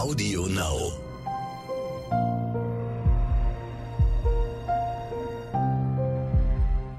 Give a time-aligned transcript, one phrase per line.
[0.00, 0.92] Audio Now.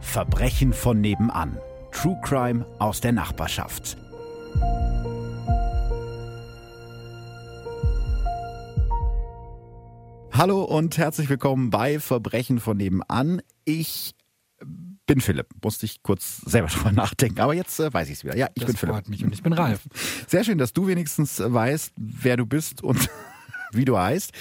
[0.02, 1.58] Verbrechen von nebenan.
[1.92, 3.98] True Crime aus der Nachbarschaft.
[10.32, 13.42] Hallo und herzlich willkommen bei Verbrechen von nebenan.
[13.66, 14.14] Ich
[15.06, 15.48] bin Philipp.
[15.64, 18.38] Musste ich kurz selber drüber nachdenken, aber jetzt äh, weiß ich es wieder.
[18.38, 18.96] Ja, ich das bin Philipp.
[18.96, 19.82] freut mich und ich bin Ralf.
[20.28, 23.10] Sehr schön, dass du wenigstens weißt, wer du bist und
[23.74, 24.32] wie du heißt.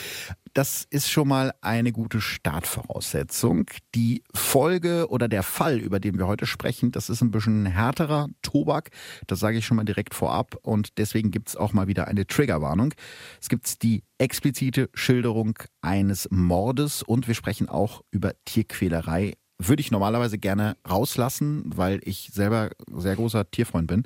[0.52, 3.66] Das ist schon mal eine gute Startvoraussetzung.
[3.94, 8.28] Die Folge oder der Fall, über den wir heute sprechen, das ist ein bisschen härterer
[8.42, 8.90] Tobak.
[9.28, 10.56] Das sage ich schon mal direkt vorab.
[10.62, 12.94] Und deswegen gibt es auch mal wieder eine Triggerwarnung.
[13.40, 19.34] Es gibt die explizite Schilderung eines Mordes und wir sprechen auch über Tierquälerei.
[19.62, 24.04] Würde ich normalerweise gerne rauslassen, weil ich selber sehr großer Tierfreund bin.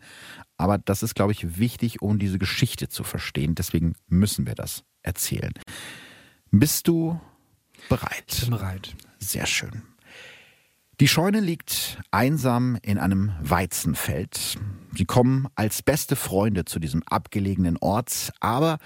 [0.57, 3.55] Aber das ist, glaube ich, wichtig, um diese Geschichte zu verstehen.
[3.55, 5.53] Deswegen müssen wir das erzählen.
[6.51, 7.20] Bist du
[7.89, 8.25] bereit?
[8.33, 8.97] Ich bin bereit.
[9.20, 9.83] Sehr schön.
[10.98, 14.59] Die Scheune liegt einsam in einem Weizenfeld.
[14.93, 18.78] Sie kommen als beste Freunde zu diesem abgelegenen Ort, aber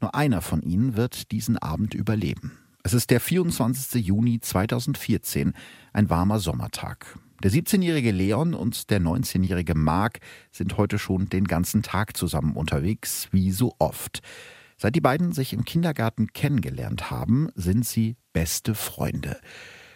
[0.00, 2.61] nur einer von ihnen wird diesen Abend überleben.
[2.84, 4.04] Es ist der 24.
[4.04, 5.52] Juni 2014,
[5.92, 7.16] ein warmer Sommertag.
[7.40, 10.18] Der 17-jährige Leon und der 19-jährige Mark
[10.50, 14.20] sind heute schon den ganzen Tag zusammen unterwegs, wie so oft.
[14.78, 19.38] Seit die beiden sich im Kindergarten kennengelernt haben, sind sie beste Freunde.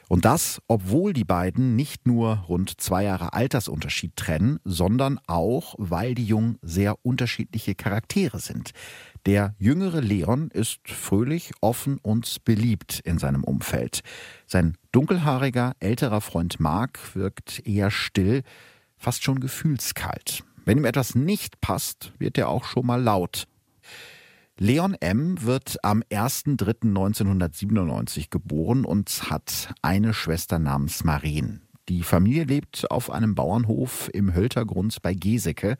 [0.09, 6.15] Und das, obwohl die beiden nicht nur rund zwei Jahre Altersunterschied trennen, sondern auch, weil
[6.15, 8.71] die Jungen sehr unterschiedliche Charaktere sind.
[9.27, 14.03] Der jüngere Leon ist fröhlich, offen und beliebt in seinem Umfeld.
[14.47, 18.45] Sein dunkelhaariger, älterer Freund Mark wirkt eher still,
[18.97, 20.45] fast schon gefühlskalt.
[20.65, 23.49] Wenn ihm etwas nicht passt, wird er auch schon mal laut.
[24.59, 25.43] Leon M.
[25.43, 31.63] wird am 1.3.1997 geboren und hat eine Schwester namens Marien.
[31.89, 35.79] Die Familie lebt auf einem Bauernhof im Höltergrund bei Geseke,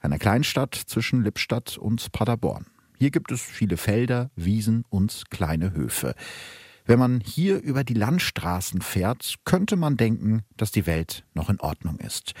[0.00, 2.64] einer Kleinstadt zwischen Lippstadt und Paderborn.
[2.98, 6.14] Hier gibt es viele Felder, Wiesen und kleine Höfe.
[6.86, 11.60] Wenn man hier über die Landstraßen fährt, könnte man denken, dass die Welt noch in
[11.60, 12.32] Ordnung ist.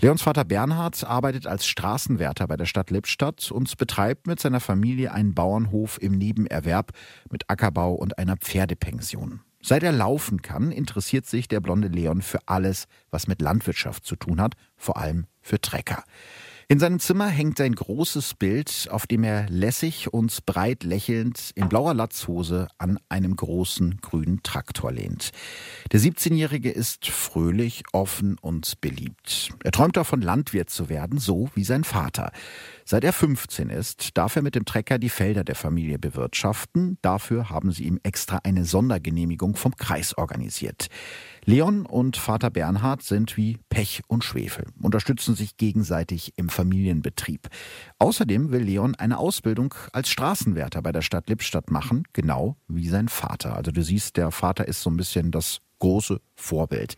[0.00, 5.12] Leons Vater Bernhard arbeitet als Straßenwärter bei der Stadt Lippstadt und betreibt mit seiner Familie
[5.12, 6.92] einen Bauernhof im Nebenerwerb
[7.30, 9.42] mit Ackerbau und einer Pferdepension.
[9.62, 14.16] Seit er laufen kann, interessiert sich der blonde Leon für alles, was mit Landwirtschaft zu
[14.16, 16.02] tun hat, vor allem für Trecker.
[16.68, 21.68] In seinem Zimmer hängt ein großes Bild, auf dem er lässig und breit lächelnd in
[21.68, 25.32] blauer Latzhose an einem großen grünen Traktor lehnt.
[25.90, 29.50] Der 17-Jährige ist fröhlich, offen und beliebt.
[29.64, 32.32] Er träumt davon, Landwirt zu werden, so wie sein Vater.
[32.84, 36.98] Seit er 15 ist, darf er mit dem Trecker die Felder der Familie bewirtschaften.
[37.02, 40.88] Dafür haben sie ihm extra eine Sondergenehmigung vom Kreis organisiert.
[41.44, 47.48] Leon und Vater Bernhard sind wie Pech und Schwefel, unterstützen sich gegenseitig im Familienbetrieb.
[47.98, 53.08] Außerdem will Leon eine Ausbildung als Straßenwärter bei der Stadt Lippstadt machen, genau wie sein
[53.08, 53.56] Vater.
[53.56, 56.94] Also du siehst, der Vater ist so ein bisschen das große Vorbild.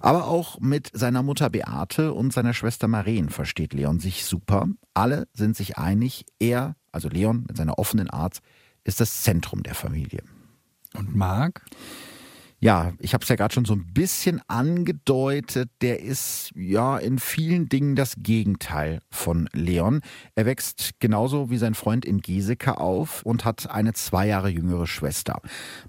[0.00, 4.66] Aber auch mit seiner Mutter Beate und seiner Schwester Maren versteht Leon sich super.
[4.92, 8.40] Alle sind sich einig, er, also Leon mit seiner offenen Art,
[8.82, 10.24] ist das Zentrum der Familie.
[10.94, 11.64] Und Marc?
[12.60, 15.70] Ja, ich habe es ja gerade schon so ein bisschen angedeutet.
[15.80, 20.00] Der ist ja in vielen Dingen das Gegenteil von Leon.
[20.34, 24.88] Er wächst genauso wie sein Freund in Geseke auf und hat eine zwei Jahre jüngere
[24.88, 25.40] Schwester.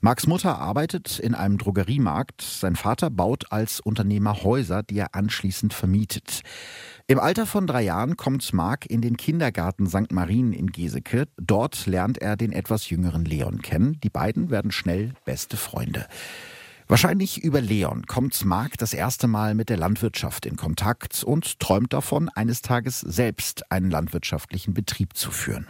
[0.01, 2.43] Marks Mutter arbeitet in einem Drogeriemarkt.
[2.43, 6.43] Sein Vater baut als Unternehmer Häuser, die er anschließend vermietet.
[7.07, 10.11] Im Alter von drei Jahren kommt Mark in den Kindergarten St.
[10.11, 11.25] Marien in Geseke.
[11.37, 13.99] Dort lernt er den etwas jüngeren Leon kennen.
[14.03, 16.05] Die beiden werden schnell beste Freunde.
[16.89, 21.93] Wahrscheinlich über Leon kommt Mark das erste Mal mit der Landwirtschaft in Kontakt und träumt
[21.93, 25.67] davon, eines Tages selbst einen landwirtschaftlichen Betrieb zu führen.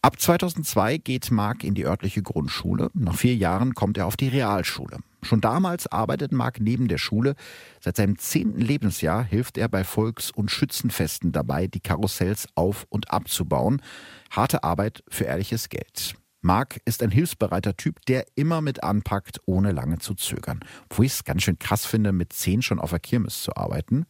[0.00, 2.88] Ab 2002 geht Mark in die örtliche Grundschule.
[2.94, 5.00] Nach vier Jahren kommt er auf die Realschule.
[5.22, 7.34] Schon damals arbeitet Mark neben der Schule.
[7.78, 13.10] Seit seinem zehnten Lebensjahr hilft er bei Volks- und Schützenfesten dabei, die Karussells auf- und
[13.10, 13.82] abzubauen.
[14.30, 16.14] Harte Arbeit für ehrliches Geld.
[16.40, 20.60] Mark ist ein hilfsbereiter Typ, der immer mit anpackt, ohne lange zu zögern.
[20.88, 24.06] Wo ich es ganz schön krass finde, mit zehn schon auf der Kirmes zu arbeiten.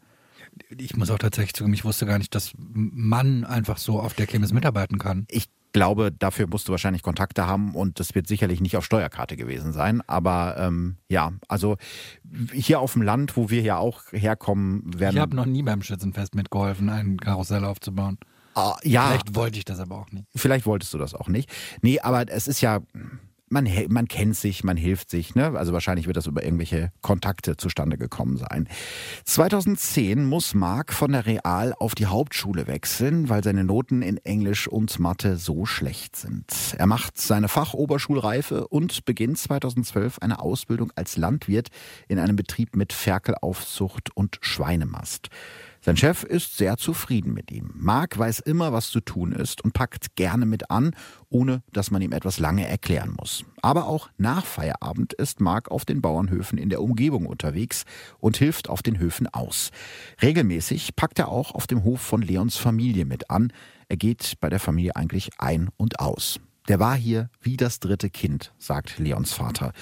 [0.77, 4.27] Ich muss auch tatsächlich zugeben, ich wusste gar nicht, dass man einfach so auf der
[4.27, 5.27] Kirmes mitarbeiten kann.
[5.31, 9.37] Ich glaube, dafür musst du wahrscheinlich Kontakte haben und das wird sicherlich nicht auf Steuerkarte
[9.37, 10.03] gewesen sein.
[10.07, 11.77] Aber ähm, ja, also
[12.53, 15.17] hier auf dem Land, wo wir ja auch herkommen, werden.
[15.17, 18.19] Ich habe noch nie beim Schützenfest mitgeholfen, ein Karussell aufzubauen.
[18.55, 19.07] Ah, ja.
[19.09, 20.27] Vielleicht wollte ich das aber auch nicht.
[20.35, 21.51] Vielleicht wolltest du das auch nicht.
[21.83, 22.81] Nee, aber es ist ja,
[23.51, 25.35] man, man kennt sich, man hilft sich.
[25.35, 25.53] Ne?
[25.57, 28.69] Also wahrscheinlich wird das über irgendwelche Kontakte zustande gekommen sein.
[29.25, 34.69] 2010 muss Marc von der Real auf die Hauptschule wechseln, weil seine Noten in Englisch
[34.69, 36.47] und Mathe so schlecht sind.
[36.79, 41.69] Er macht seine Fachoberschulreife und beginnt 2012 eine Ausbildung als Landwirt
[42.09, 45.29] in einem Betrieb mit Ferkelaufzucht und Schweinemast.
[45.83, 47.71] Sein Chef ist sehr zufrieden mit ihm.
[47.75, 50.95] Mark weiß immer, was zu tun ist und packt gerne mit an,
[51.31, 53.47] ohne dass man ihm etwas lange erklären muss.
[53.63, 57.85] Aber auch nach Feierabend ist Mark auf den Bauernhöfen in der Umgebung unterwegs
[58.19, 59.71] und hilft auf den Höfen aus.
[60.21, 63.51] Regelmäßig packt er auch auf dem Hof von Leons Familie mit an.
[63.89, 66.41] Er geht bei der Familie eigentlich ein und aus.
[66.69, 69.73] Der war hier wie das dritte Kind, sagt Leons Vater.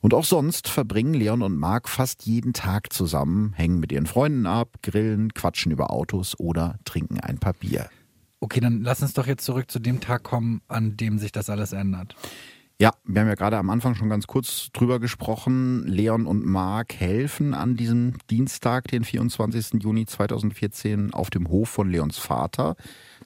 [0.00, 4.46] Und auch sonst verbringen Leon und Marc fast jeden Tag zusammen, hängen mit ihren Freunden
[4.46, 7.88] ab, grillen, quatschen über Autos oder trinken ein paar Bier.
[8.40, 11.50] Okay, dann lass uns doch jetzt zurück zu dem Tag kommen, an dem sich das
[11.50, 12.14] alles ändert.
[12.80, 15.84] Ja, wir haben ja gerade am Anfang schon ganz kurz drüber gesprochen.
[15.88, 19.82] Leon und Marc helfen an diesem Dienstag, den 24.
[19.82, 22.76] Juni 2014, auf dem Hof von Leons Vater.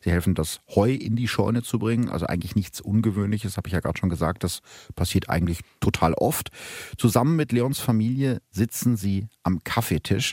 [0.01, 2.09] Sie helfen, das Heu in die Scheune zu bringen.
[2.09, 4.43] Also eigentlich nichts Ungewöhnliches, habe ich ja gerade schon gesagt.
[4.43, 4.63] Das
[4.95, 6.49] passiert eigentlich total oft.
[6.97, 10.33] Zusammen mit Leons Familie sitzen sie am Kaffeetisch.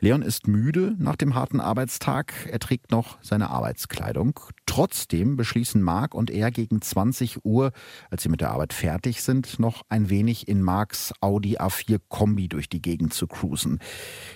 [0.00, 2.34] Leon ist müde nach dem harten Arbeitstag.
[2.50, 4.38] Er trägt noch seine Arbeitskleidung.
[4.66, 7.72] Trotzdem beschließen Marc und er gegen 20 Uhr,
[8.10, 12.48] als sie mit der Arbeit fertig sind, noch ein wenig in Marcs Audi A4 Kombi
[12.48, 13.78] durch die Gegend zu cruisen.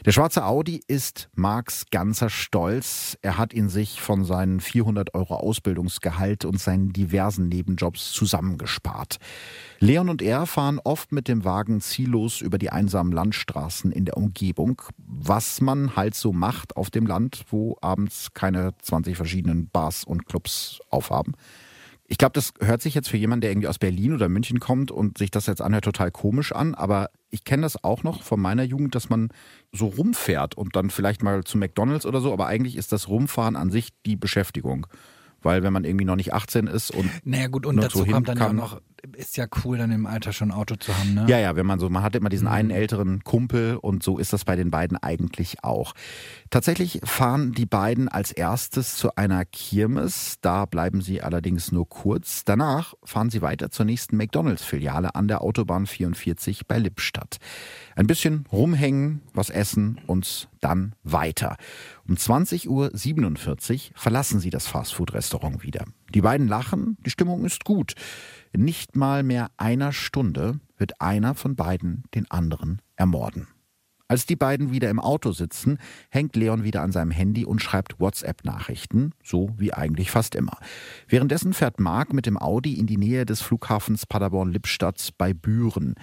[0.07, 3.19] Der schwarze Audi ist Marcs ganzer Stolz.
[3.21, 9.19] Er hat ihn sich von seinen 400 Euro Ausbildungsgehalt und seinen diversen Nebenjobs zusammengespart.
[9.79, 14.17] Leon und er fahren oft mit dem Wagen ziellos über die einsamen Landstraßen in der
[14.17, 20.05] Umgebung, was man halt so macht auf dem Land, wo abends keine 20 verschiedenen Bars
[20.05, 21.35] und Clubs aufhaben.
[22.07, 24.91] Ich glaube, das hört sich jetzt für jemanden, der irgendwie aus Berlin oder München kommt
[24.91, 26.75] und sich das jetzt anhört, total komisch an.
[26.75, 29.29] Aber ich kenne das auch noch von meiner Jugend, dass man
[29.73, 32.33] so rumfährt und dann vielleicht mal zu McDonalds oder so.
[32.33, 34.89] Aber eigentlich ist das Rumfahren an sich die Beschäftigung.
[35.41, 37.09] Weil wenn man irgendwie noch nicht 18 ist und.
[37.25, 38.81] Naja, gut, und dazu kommt dann ja noch
[39.17, 41.27] ist ja cool, dann im Alter schon ein Auto zu haben, ne?
[41.29, 42.55] Ja, ja, wenn man so, man hat immer diesen mhm.
[42.55, 45.95] einen älteren Kumpel und so ist das bei den beiden eigentlich auch.
[46.51, 52.45] Tatsächlich fahren die beiden als erstes zu einer Kirmes, da bleiben sie allerdings nur kurz.
[52.45, 57.39] Danach fahren sie weiter zur nächsten McDonalds-Filiale an der Autobahn 44 bei Lippstadt.
[57.97, 61.57] Ein bisschen rumhängen, was essen und dann weiter.
[62.09, 65.85] Um 20.47 Uhr verlassen sie das Fastfood-Restaurant wieder.
[66.15, 67.95] Die beiden lachen, die Stimmung ist gut.
[68.53, 73.47] In nicht mal mehr einer Stunde wird einer von beiden den anderen ermorden.
[74.11, 75.79] Als die beiden wieder im Auto sitzen,
[76.11, 80.59] hängt Leon wieder an seinem Handy und schreibt WhatsApp-Nachrichten, so wie eigentlich fast immer.
[81.07, 85.95] Währenddessen fährt Mark mit dem Audi in die Nähe des Flughafens Paderborn-Lippstadt bei Büren.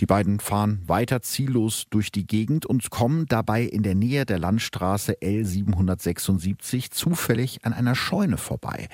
[0.00, 4.38] Die beiden fahren weiter ziellos durch die Gegend und kommen dabei in der Nähe der
[4.38, 8.88] Landstraße L776 zufällig an einer Scheune vorbei.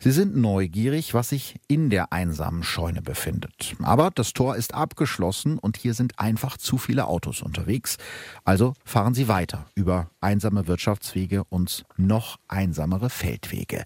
[0.00, 3.74] Sie sind neugierig, was sich in der einsamen Scheune befindet.
[3.82, 7.96] Aber das Tor ist abgeschlossen und hier sind einfach zu viele Autos unterwegs.
[8.44, 13.84] Also fahren Sie weiter über einsame Wirtschaftswege und noch einsamere Feldwege.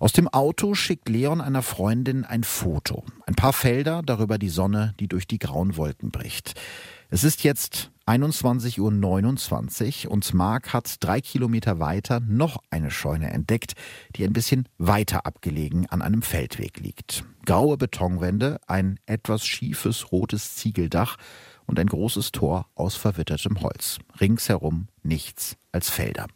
[0.00, 3.04] Aus dem Auto schickt Leon einer Freundin ein Foto.
[3.24, 6.60] Ein paar Felder, darüber die Sonne, die durch die grauen Wolken bricht.
[7.10, 13.74] Es ist jetzt 21.29 Uhr und Mark hat drei Kilometer weiter noch eine Scheune entdeckt,
[14.16, 17.24] die ein bisschen weiter abgelegen an einem Feldweg liegt.
[17.44, 21.18] Graue Betonwände, ein etwas schiefes rotes Ziegeldach
[21.66, 23.98] und ein großes Tor aus verwittertem Holz.
[24.18, 26.28] Ringsherum nichts als Felder.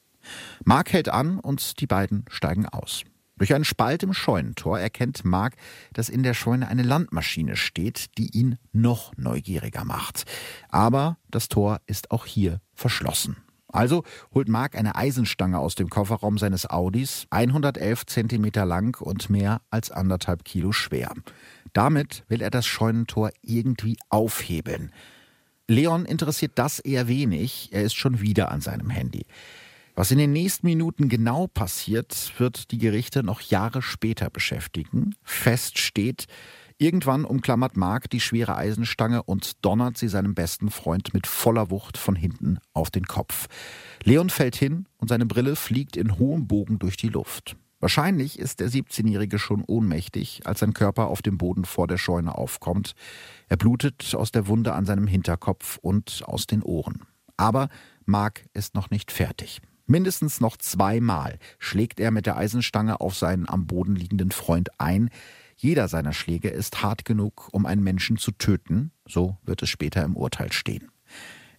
[0.67, 3.05] Mark hält an und die beiden steigen aus.
[3.39, 5.57] Durch einen Spalt im Scheunentor erkennt Mark,
[5.93, 10.25] dass in der Scheune eine Landmaschine steht, die ihn noch neugieriger macht.
[10.69, 13.37] Aber das Tor ist auch hier verschlossen.
[13.73, 19.63] Also holt Mark eine Eisenstange aus dem Kofferraum seines Audis, 111 Zentimeter lang und mehr
[19.71, 21.13] als anderthalb Kilo schwer.
[21.73, 24.93] Damit will er das Scheunentor irgendwie aufhebeln.
[25.69, 29.25] Leon interessiert das eher wenig, er ist schon wieder an seinem Handy.
[29.95, 35.15] Was in den nächsten Minuten genau passiert, wird die Gerichte noch Jahre später beschäftigen.
[35.23, 36.25] Fest steht,
[36.79, 41.99] irgendwann umklammert Mark die schwere Eisenstange und donnert sie seinem besten Freund mit voller Wucht
[41.99, 43.49] von hinten auf den Kopf.
[44.03, 47.57] Leon fällt hin und seine Brille fliegt in hohem Bogen durch die Luft.
[47.79, 52.39] Wahrscheinlich ist der 17-Jährige schon ohnmächtig, als sein Körper auf dem Boden vor der Scheune
[52.39, 52.95] aufkommt.
[53.49, 57.03] Er blutet aus der Wunde an seinem Hinterkopf und aus den Ohren.
[57.37, 57.69] Aber
[58.07, 59.61] Mark ist noch nicht fertig.
[59.93, 65.11] Mindestens noch zweimal schlägt er mit der Eisenstange auf seinen am Boden liegenden Freund ein.
[65.55, 70.03] Jeder seiner Schläge ist hart genug, um einen Menschen zu töten, so wird es später
[70.03, 70.91] im Urteil stehen.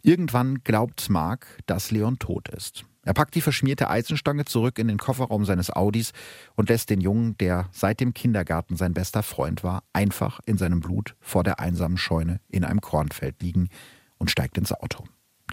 [0.01, 2.85] Irgendwann glaubt Mark, dass Leon tot ist.
[3.03, 6.11] Er packt die verschmierte Eisenstange zurück in den Kofferraum seines Audis
[6.55, 10.79] und lässt den Jungen, der seit dem Kindergarten sein bester Freund war, einfach in seinem
[10.79, 13.69] Blut vor der einsamen Scheune in einem Kornfeld liegen
[14.17, 15.03] und steigt ins Auto.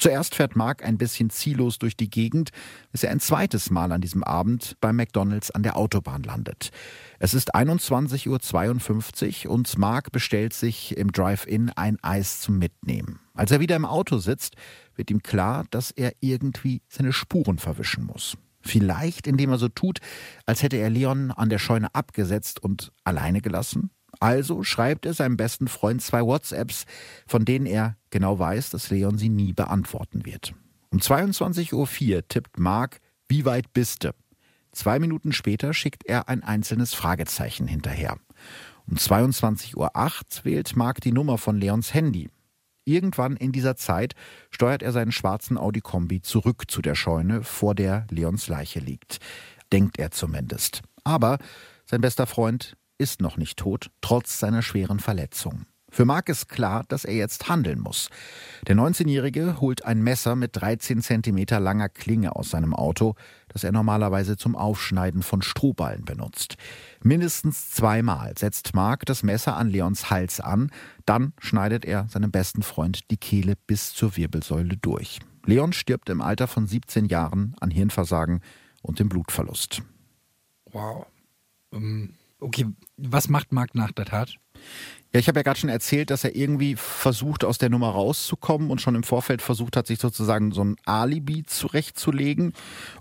[0.01, 2.51] Zuerst fährt Mark ein bisschen ziellos durch die Gegend,
[2.91, 6.71] bis er ein zweites Mal an diesem Abend bei McDonalds an der Autobahn landet.
[7.19, 13.21] Es ist 21.52 Uhr und Mark bestellt sich im Drive-In ein Eis zum Mitnehmen.
[13.35, 14.57] Als er wieder im Auto sitzt,
[14.97, 18.39] wird ihm klar, dass er irgendwie seine Spuren verwischen muss.
[18.63, 19.99] Vielleicht indem er so tut,
[20.47, 23.91] als hätte er Leon an der Scheune abgesetzt und alleine gelassen?
[24.21, 26.85] Also schreibt er seinem besten Freund zwei WhatsApps,
[27.27, 30.55] von denen er genau weiß, dass Leon sie nie beantworten wird.
[30.91, 31.73] Um 22.04
[32.15, 34.11] Uhr tippt Mark, wie weit bist du?
[34.73, 38.19] Zwei Minuten später schickt er ein einzelnes Fragezeichen hinterher.
[38.87, 42.29] Um 22.08 Uhr wählt Mark die Nummer von Leons Handy.
[42.85, 44.15] Irgendwann in dieser Zeit
[44.51, 49.19] steuert er seinen schwarzen Audi Kombi zurück zu der Scheune, vor der Leons Leiche liegt.
[49.73, 50.83] Denkt er zumindest.
[51.05, 51.39] Aber
[51.87, 55.65] sein bester Freund ist noch nicht tot, trotz seiner schweren Verletzung.
[55.93, 58.11] Für Mark ist klar, dass er jetzt handeln muss.
[58.69, 63.17] Der 19-Jährige holt ein Messer mit 13 Zentimeter langer Klinge aus seinem Auto,
[63.49, 66.55] das er normalerweise zum Aufschneiden von Strohballen benutzt.
[67.03, 70.71] Mindestens zweimal setzt Mark das Messer an Leons Hals an,
[71.07, 75.19] dann schneidet er seinem besten Freund die Kehle bis zur Wirbelsäule durch.
[75.45, 78.43] Leon stirbt im Alter von 17 Jahren an Hirnversagen
[78.83, 79.83] und dem Blutverlust.
[80.71, 81.07] Wow.
[81.71, 82.67] Um Okay,
[82.97, 84.35] was macht Marc nach der Tat?
[85.13, 88.71] Ja, ich habe ja gerade schon erzählt, dass er irgendwie versucht, aus der Nummer rauszukommen
[88.71, 92.53] und schon im Vorfeld versucht hat, sich sozusagen so ein Alibi zurechtzulegen.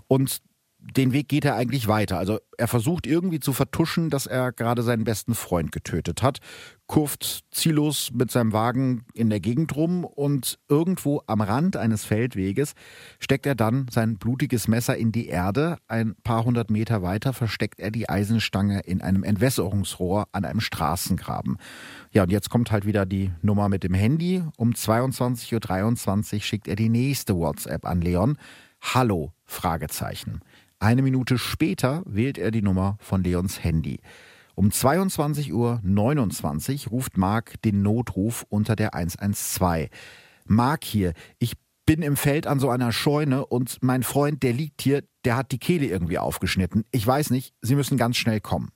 [0.08, 0.42] Und
[0.82, 2.18] den Weg geht er eigentlich weiter.
[2.18, 6.38] Also er versucht irgendwie zu vertuschen, dass er gerade seinen besten Freund getötet hat,
[6.86, 12.72] kurft ziellos mit seinem Wagen in der Gegend rum und irgendwo am Rand eines Feldweges
[13.18, 15.76] steckt er dann sein blutiges Messer in die Erde.
[15.86, 21.58] Ein paar hundert Meter weiter versteckt er die Eisenstange in einem Entwässerungsrohr an einem Straßengraben.
[22.12, 24.42] Ja, und jetzt kommt halt wieder die Nummer mit dem Handy.
[24.56, 28.36] Um 22.23 Uhr schickt er die nächste WhatsApp an Leon.
[28.80, 29.32] Hallo?
[29.44, 30.40] Fragezeichen.
[30.82, 34.00] Eine Minute später wählt er die Nummer von Leons Handy.
[34.54, 39.90] Um 22.29 Uhr ruft Mark den Notruf unter der 112.
[40.46, 41.52] Mark hier, ich
[41.84, 45.52] bin im Feld an so einer Scheune und mein Freund, der liegt hier, der hat
[45.52, 46.86] die Kehle irgendwie aufgeschnitten.
[46.92, 48.70] Ich weiß nicht, Sie müssen ganz schnell kommen.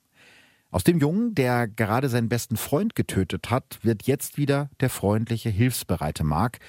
[0.69, 5.49] Aus dem Jungen, der gerade seinen besten Freund getötet hat, wird jetzt wieder der freundliche,
[5.49, 6.59] hilfsbereite Mark.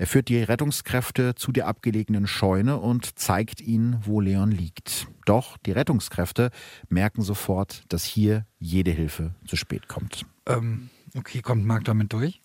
[0.00, 5.08] Er führt die Rettungskräfte zu der abgelegenen Scheune und zeigt ihnen, wo Leon liegt.
[5.26, 6.52] Doch die Rettungskräfte
[6.88, 10.24] merken sofort, dass hier jede Hilfe zu spät kommt.
[10.46, 10.88] Ähm,
[11.18, 12.40] okay, kommt Marc damit durch?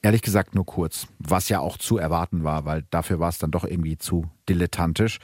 [0.00, 3.50] Ehrlich gesagt nur kurz, was ja auch zu erwarten war, weil dafür war es dann
[3.50, 5.18] doch irgendwie zu dilettantisch.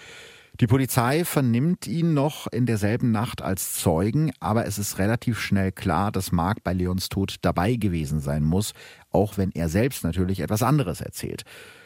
[0.61, 5.71] Die Polizei vernimmt ihn noch in derselben Nacht als Zeugen, aber es ist relativ schnell
[5.71, 8.73] klar, dass Mark bei Leons Tod dabei gewesen sein muss,
[9.13, 11.45] auch wenn er selbst natürlich etwas anderes erzählt.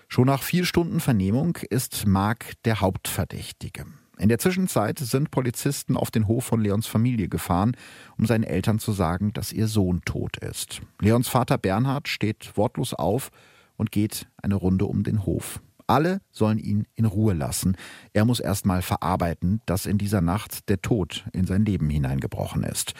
[0.09, 3.85] Schon nach vier Stunden Vernehmung ist Mark der Hauptverdächtige.
[4.17, 7.77] In der Zwischenzeit sind Polizisten auf den Hof von Leons Familie gefahren,
[8.17, 10.81] um seinen Eltern zu sagen, dass ihr Sohn tot ist.
[10.99, 13.31] Leons Vater Bernhard steht wortlos auf
[13.77, 15.61] und geht eine Runde um den Hof.
[15.93, 17.77] Alle sollen ihn in Ruhe lassen.
[18.15, 22.65] Er muss erst mal verarbeiten, dass in dieser Nacht der Tod in sein Leben hineingebrochen
[22.65, 22.95] ist.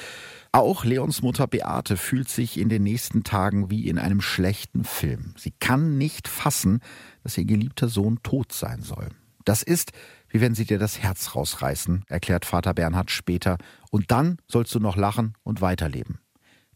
[0.53, 5.33] Auch Leons Mutter Beate fühlt sich in den nächsten Tagen wie in einem schlechten Film.
[5.39, 6.81] Sie kann nicht fassen,
[7.23, 9.09] dass ihr geliebter Sohn tot sein soll.
[9.47, 9.93] Das ist,
[10.29, 13.57] wie wenn sie dir das Herz rausreißen, erklärt Vater Bernhard später.
[13.91, 16.19] Und dann sollst du noch lachen und weiterleben.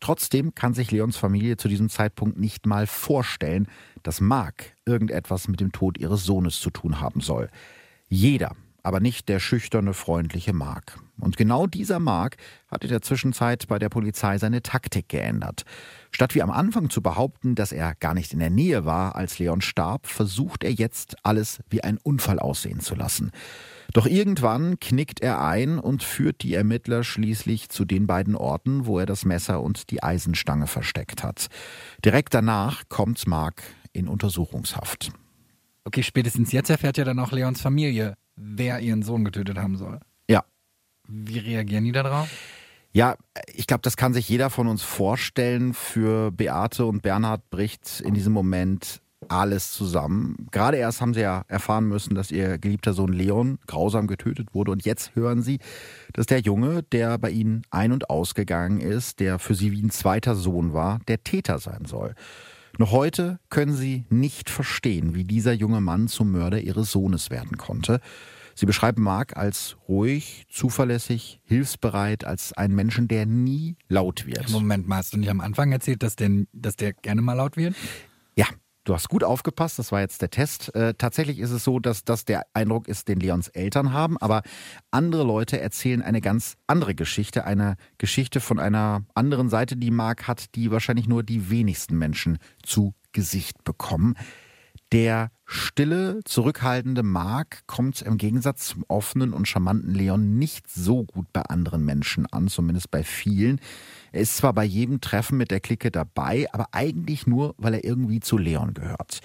[0.00, 3.66] Trotzdem kann sich Leons Familie zu diesem Zeitpunkt nicht mal vorstellen,
[4.02, 7.48] dass Mark irgendetwas mit dem Tod ihres Sohnes zu tun haben soll.
[8.08, 11.00] Jeder, aber nicht der schüchterne, freundliche Mark.
[11.18, 12.36] Und genau dieser Mark
[12.68, 15.64] hat in der Zwischenzeit bei der Polizei seine Taktik geändert.
[16.12, 19.40] Statt wie am Anfang zu behaupten, dass er gar nicht in der Nähe war, als
[19.40, 23.32] Leon starb, versucht er jetzt alles wie ein Unfall aussehen zu lassen.
[23.96, 28.98] Doch irgendwann knickt er ein und führt die Ermittler schließlich zu den beiden Orten, wo
[28.98, 31.46] er das Messer und die Eisenstange versteckt hat.
[32.04, 33.62] Direkt danach kommt Mark
[33.94, 35.12] in Untersuchungshaft.
[35.84, 39.98] Okay, spätestens jetzt erfährt ja dann auch Leons Familie, wer ihren Sohn getötet haben soll.
[40.28, 40.44] Ja.
[41.08, 42.28] Wie reagieren die darauf?
[42.92, 45.72] Ja, ich glaube, das kann sich jeder von uns vorstellen.
[45.72, 50.48] Für Beate und Bernhard bricht in diesem Moment alles zusammen.
[50.50, 54.70] Gerade erst haben sie ja erfahren müssen, dass ihr geliebter Sohn Leon grausam getötet wurde.
[54.70, 55.58] Und jetzt hören sie,
[56.12, 59.90] dass der Junge, der bei ihnen ein- und ausgegangen ist, der für sie wie ein
[59.90, 62.14] zweiter Sohn war, der Täter sein soll.
[62.78, 67.56] Noch heute können sie nicht verstehen, wie dieser junge Mann zum Mörder ihres Sohnes werden
[67.56, 68.00] konnte.
[68.54, 74.48] Sie beschreiben Mark als ruhig, zuverlässig, hilfsbereit, als einen Menschen, der nie laut wird.
[74.50, 77.56] Moment mal, hast du nicht am Anfang erzählt, dass der, dass der gerne mal laut
[77.56, 77.74] wird?
[78.34, 78.46] Ja,
[78.86, 80.72] Du hast gut aufgepasst, das war jetzt der Test.
[80.76, 84.42] Äh, tatsächlich ist es so, dass das der Eindruck ist, den Leons Eltern haben, aber
[84.92, 90.28] andere Leute erzählen eine ganz andere Geschichte, eine Geschichte von einer anderen Seite, die Mark
[90.28, 94.14] hat, die wahrscheinlich nur die wenigsten Menschen zu Gesicht bekommen.
[94.92, 101.32] Der stille, zurückhaltende Mark kommt im Gegensatz zum offenen und charmanten Leon nicht so gut
[101.32, 103.60] bei anderen Menschen an, zumindest bei vielen.
[104.10, 107.84] Er ist zwar bei jedem Treffen mit der Clique dabei, aber eigentlich nur, weil er
[107.84, 109.20] irgendwie zu Leon gehört.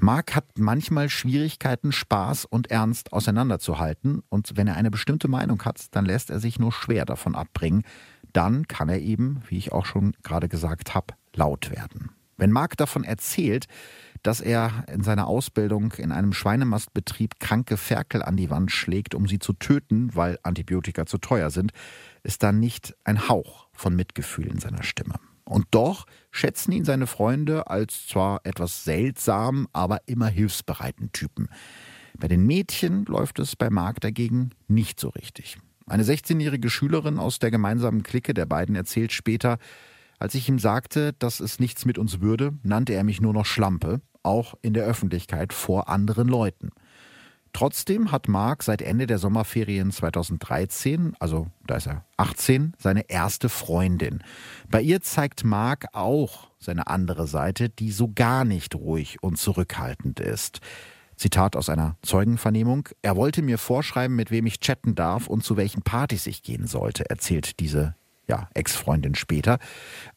[0.00, 5.94] Mark hat manchmal Schwierigkeiten, Spaß und Ernst auseinanderzuhalten und wenn er eine bestimmte Meinung hat,
[5.94, 7.82] dann lässt er sich nur schwer davon abbringen.
[8.32, 12.10] Dann kann er eben, wie ich auch schon gerade gesagt habe, laut werden.
[12.36, 13.66] Wenn Mark davon erzählt,
[14.26, 19.28] dass er in seiner Ausbildung in einem Schweinemastbetrieb kranke Ferkel an die Wand schlägt, um
[19.28, 21.70] sie zu töten, weil Antibiotika zu teuer sind,
[22.24, 25.14] ist da nicht ein Hauch von Mitgefühl in seiner Stimme.
[25.44, 31.48] Und doch schätzen ihn seine Freunde als zwar etwas seltsam, aber immer hilfsbereiten Typen.
[32.18, 35.58] Bei den Mädchen läuft es bei Mark dagegen nicht so richtig.
[35.86, 39.58] Eine 16-jährige Schülerin aus der gemeinsamen Clique der beiden erzählt später,
[40.18, 43.46] als ich ihm sagte, dass es nichts mit uns würde, nannte er mich nur noch
[43.46, 46.70] Schlampe, auch in der Öffentlichkeit vor anderen Leuten.
[47.52, 53.48] Trotzdem hat Mark seit Ende der Sommerferien 2013, also da ist er 18, seine erste
[53.48, 54.22] Freundin.
[54.68, 60.20] Bei ihr zeigt Mark auch seine andere Seite, die so gar nicht ruhig und zurückhaltend
[60.20, 60.60] ist.
[61.16, 62.90] Zitat aus einer Zeugenvernehmung.
[63.00, 66.66] Er wollte mir vorschreiben, mit wem ich chatten darf und zu welchen Partys ich gehen
[66.66, 67.94] sollte, erzählt diese
[68.28, 69.58] ja, Ex-Freundin später,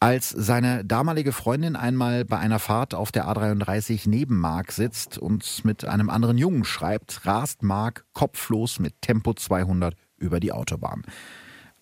[0.00, 5.64] als seine damalige Freundin einmal bei einer Fahrt auf der A33 neben Mark sitzt und
[5.64, 11.02] mit einem anderen Jungen schreibt, rast Mark kopflos mit Tempo 200 über die Autobahn.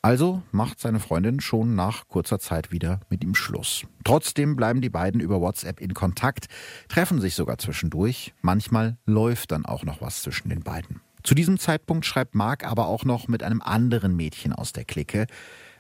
[0.01, 3.85] Also macht seine Freundin schon nach kurzer Zeit wieder mit ihm Schluss.
[4.05, 6.47] Trotzdem bleiben die beiden über WhatsApp in Kontakt,
[6.88, 8.33] treffen sich sogar zwischendurch.
[8.41, 11.01] Manchmal läuft dann auch noch was zwischen den beiden.
[11.25, 15.27] Zu diesem Zeitpunkt schreibt Mark aber auch noch mit einem anderen Mädchen aus der Clique.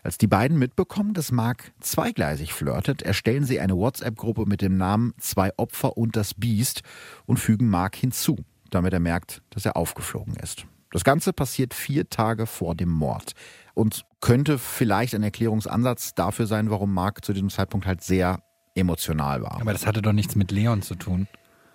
[0.02, 5.14] Als die beiden mitbekommen, dass Mark zweigleisig flirtet, erstellen sie eine WhatsApp-Gruppe mit dem Namen
[5.18, 6.82] Zwei Opfer und das Biest
[7.26, 8.36] und fügen Mark hinzu,
[8.70, 10.66] damit er merkt, dass er aufgeflogen ist.
[10.90, 13.32] Das Ganze passiert vier Tage vor dem Mord
[13.74, 18.42] und könnte vielleicht ein Erklärungsansatz dafür sein, warum Mark zu diesem Zeitpunkt halt sehr
[18.74, 19.60] emotional war.
[19.60, 21.28] Aber das hatte doch nichts mit Leon zu tun.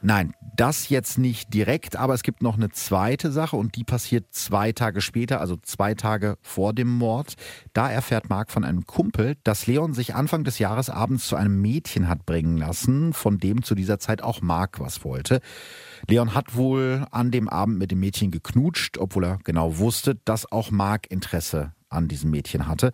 [0.06, 4.26] Nein, das jetzt nicht direkt, aber es gibt noch eine zweite Sache und die passiert
[4.32, 7.36] zwei Tage später, also zwei Tage vor dem Mord.
[7.72, 11.62] Da erfährt Mark von einem Kumpel, dass Leon sich Anfang des Jahres abends zu einem
[11.62, 15.40] Mädchen hat bringen lassen, von dem zu dieser Zeit auch Mark was wollte.
[16.10, 20.52] Leon hat wohl an dem Abend mit dem Mädchen geknutscht, obwohl er genau wusste, dass
[20.52, 22.92] auch Mark Interesse an diesem Mädchen hatte.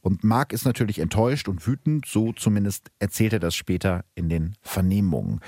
[0.00, 4.54] Und Mark ist natürlich enttäuscht und wütend, so zumindest erzählt er das später in den
[4.62, 5.40] Vernehmungen.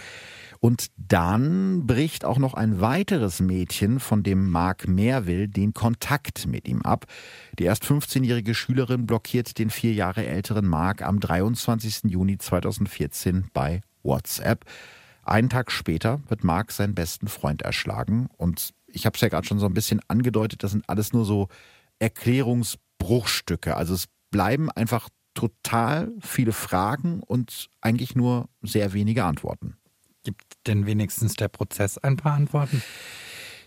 [0.65, 6.47] Und dann bricht auch noch ein weiteres Mädchen, von dem Mark mehr will, den Kontakt
[6.47, 7.05] mit ihm ab.
[7.59, 12.05] Die erst 15-jährige Schülerin blockiert den vier Jahre älteren Mark am 23.
[12.05, 14.65] Juni 2014 bei WhatsApp.
[15.23, 18.31] Einen Tag später wird Mark seinen besten Freund erschlagen.
[18.39, 21.27] Und ich habe es ja gerade schon so ein bisschen angedeutet, das sind alles nur
[21.27, 21.49] so
[21.99, 23.77] Erklärungsbruchstücke.
[23.77, 29.77] Also es bleiben einfach total viele Fragen und eigentlich nur sehr wenige Antworten.
[30.25, 32.83] Gibt denn wenigstens der Prozess ein paar Antworten?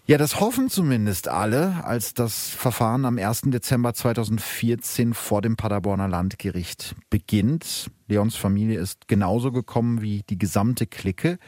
[0.08, 3.42] Ja, das hoffen zumindest alle, als das Verfahren am 1.
[3.48, 7.92] Dezember 2014 vor dem Paderborner Landgericht beginnt.
[8.08, 11.40] Leons Familie ist genauso gekommen wie die gesamte Clique.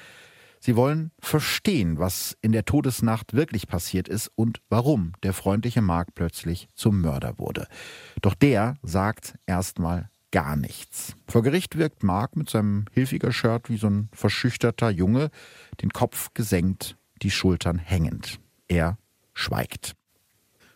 [0.60, 6.14] Sie wollen verstehen, was in der Todesnacht wirklich passiert ist und warum der freundliche Mark
[6.14, 7.66] plötzlich zum Mörder wurde.
[8.22, 11.16] Doch der sagt erstmal gar nichts.
[11.28, 15.30] Vor Gericht wirkt Mark mit seinem Hilfiger-Shirt wie so ein verschüchterter Junge,
[15.82, 18.40] den Kopf gesenkt, die Schultern hängend.
[18.68, 18.98] Er
[19.34, 19.96] schweigt.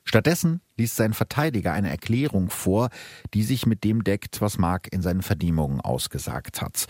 [0.05, 2.89] Stattdessen liest sein Verteidiger eine Erklärung vor,
[3.33, 6.87] die sich mit dem deckt, was Mark in seinen Vernehmungen ausgesagt hat.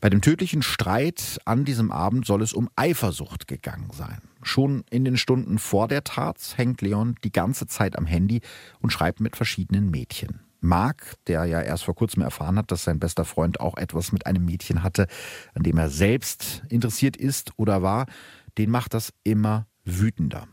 [0.00, 4.20] Bei dem tödlichen Streit an diesem Abend soll es um Eifersucht gegangen sein.
[4.42, 8.40] Schon in den Stunden vor der Tat hängt Leon die ganze Zeit am Handy
[8.80, 10.45] und schreibt mit verschiedenen Mädchen.
[10.60, 14.26] Mark, der ja erst vor kurzem erfahren hat, dass sein bester Freund auch etwas mit
[14.26, 15.06] einem Mädchen hatte,
[15.54, 18.06] an dem er selbst interessiert ist oder war,
[18.58, 20.48] den macht das immer wütender.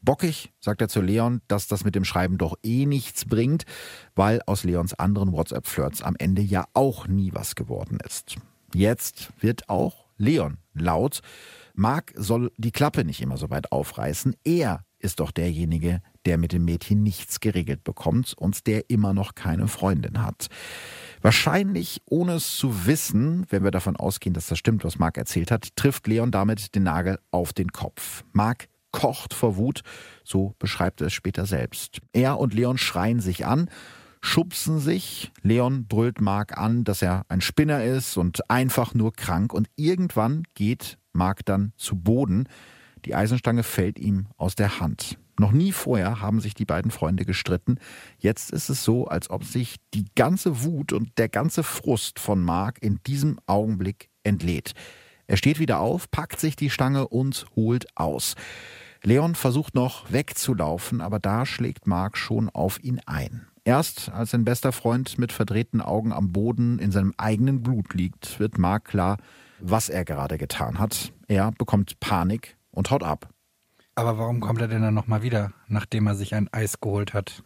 [0.00, 3.64] Bockig sagt er zu Leon, dass das mit dem Schreiben doch eh nichts bringt,
[4.14, 8.36] weil aus Leons anderen WhatsApp-Flirts am Ende ja auch nie was geworden ist.
[8.72, 11.20] Jetzt wird auch Leon laut.
[11.74, 14.34] Mark soll die Klappe nicht immer so weit aufreißen.
[14.44, 19.34] Er ist doch derjenige, der mit dem Mädchen nichts geregelt bekommt und der immer noch
[19.34, 20.48] keine Freundin hat.
[21.20, 25.50] Wahrscheinlich ohne es zu wissen, wenn wir davon ausgehen, dass das stimmt, was Mark erzählt
[25.50, 28.24] hat, trifft Leon damit den Nagel auf den Kopf.
[28.32, 29.82] Mark kocht vor Wut,
[30.24, 32.00] so beschreibt er es später selbst.
[32.12, 33.68] Er und Leon schreien sich an,
[34.20, 35.32] schubsen sich.
[35.42, 39.52] Leon brüllt Mark an, dass er ein Spinner ist und einfach nur krank.
[39.52, 42.48] Und irgendwann geht Mark dann zu Boden.
[43.08, 45.18] Die Eisenstange fällt ihm aus der Hand.
[45.40, 47.78] Noch nie vorher haben sich die beiden Freunde gestritten.
[48.18, 52.42] Jetzt ist es so, als ob sich die ganze Wut und der ganze Frust von
[52.42, 54.74] Mark in diesem Augenblick entlädt.
[55.26, 58.34] Er steht wieder auf, packt sich die Stange und holt aus.
[59.02, 63.46] Leon versucht noch wegzulaufen, aber da schlägt Mark schon auf ihn ein.
[63.64, 68.38] Erst als sein bester Freund mit verdrehten Augen am Boden in seinem eigenen Blut liegt,
[68.38, 69.16] wird Mark klar,
[69.60, 71.14] was er gerade getan hat.
[71.26, 73.28] Er bekommt Panik und haut ab.
[73.94, 77.42] Aber warum kommt er denn dann nochmal wieder, nachdem er sich ein Eis geholt hat?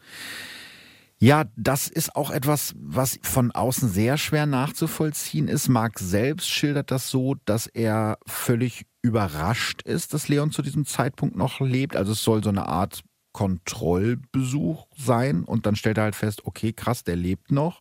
[1.19, 5.69] Ja, das ist auch etwas, was von außen sehr schwer nachzuvollziehen ist.
[5.69, 11.37] Mark selbst schildert das so, dass er völlig überrascht ist, dass Leon zu diesem Zeitpunkt
[11.37, 11.95] noch lebt.
[11.97, 16.73] Also es soll so eine Art Kontrollbesuch sein und dann stellt er halt fest, okay,
[16.73, 17.81] krass, der lebt noch.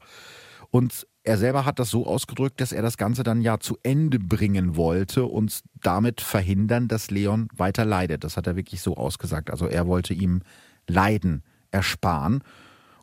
[0.70, 4.20] Und er selber hat das so ausgedrückt, dass er das Ganze dann ja zu Ende
[4.20, 8.24] bringen wollte und damit verhindern, dass Leon weiter leidet.
[8.24, 9.52] Das hat er wirklich so ausgesagt.
[9.52, 10.42] Also er wollte ihm
[10.88, 12.44] Leiden ersparen.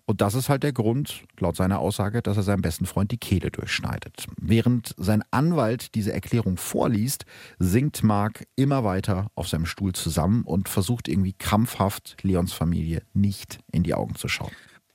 [0.04, 3.18] Und das ist halt der Grund, laut seiner Aussage, dass er seinem besten Freund die
[3.18, 4.26] Kehle durchschneidet.
[4.40, 7.26] Während sein Anwalt diese Erklärung vorliest,
[7.59, 13.59] sinkt Mark immer weiter auf seinem Stuhl zusammen und versucht irgendwie krampfhaft Leons Familie nicht
[13.70, 14.50] in die Augen zu schauen.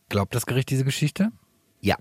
[0.10, 1.32] Glaubt das Gericht diese Geschichte?
[1.80, 1.98] Ja.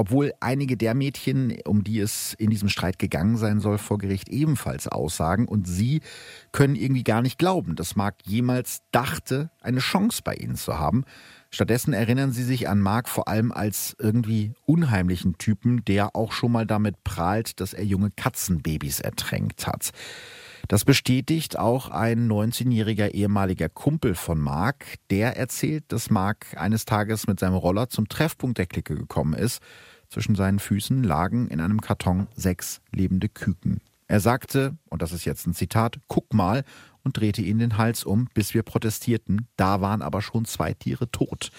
[0.00, 4.28] Obwohl einige der Mädchen, um die es in diesem Streit gegangen sein soll, vor Gericht
[4.28, 6.02] ebenfalls aussagen und sie
[6.52, 11.04] können irgendwie gar nicht glauben, dass Mark jemals dachte, eine Chance bei ihnen zu haben.
[11.50, 16.52] Stattdessen erinnern sie sich an Mark vor allem als irgendwie unheimlichen Typen, der auch schon
[16.52, 19.90] mal damit prahlt, dass er junge Katzenbabys ertränkt hat.
[20.66, 24.96] Das bestätigt auch ein 19-jähriger ehemaliger Kumpel von Mark.
[25.10, 29.62] Der erzählt, dass Mark eines Tages mit seinem Roller zum Treffpunkt der Clique gekommen ist.
[30.08, 33.80] Zwischen seinen Füßen lagen in einem Karton sechs lebende Küken.
[34.08, 36.64] Er sagte, und das ist jetzt ein Zitat, guck mal,
[37.08, 39.48] und drehte ihnen den Hals um, bis wir protestierten.
[39.56, 41.50] Da waren aber schon zwei Tiere tot.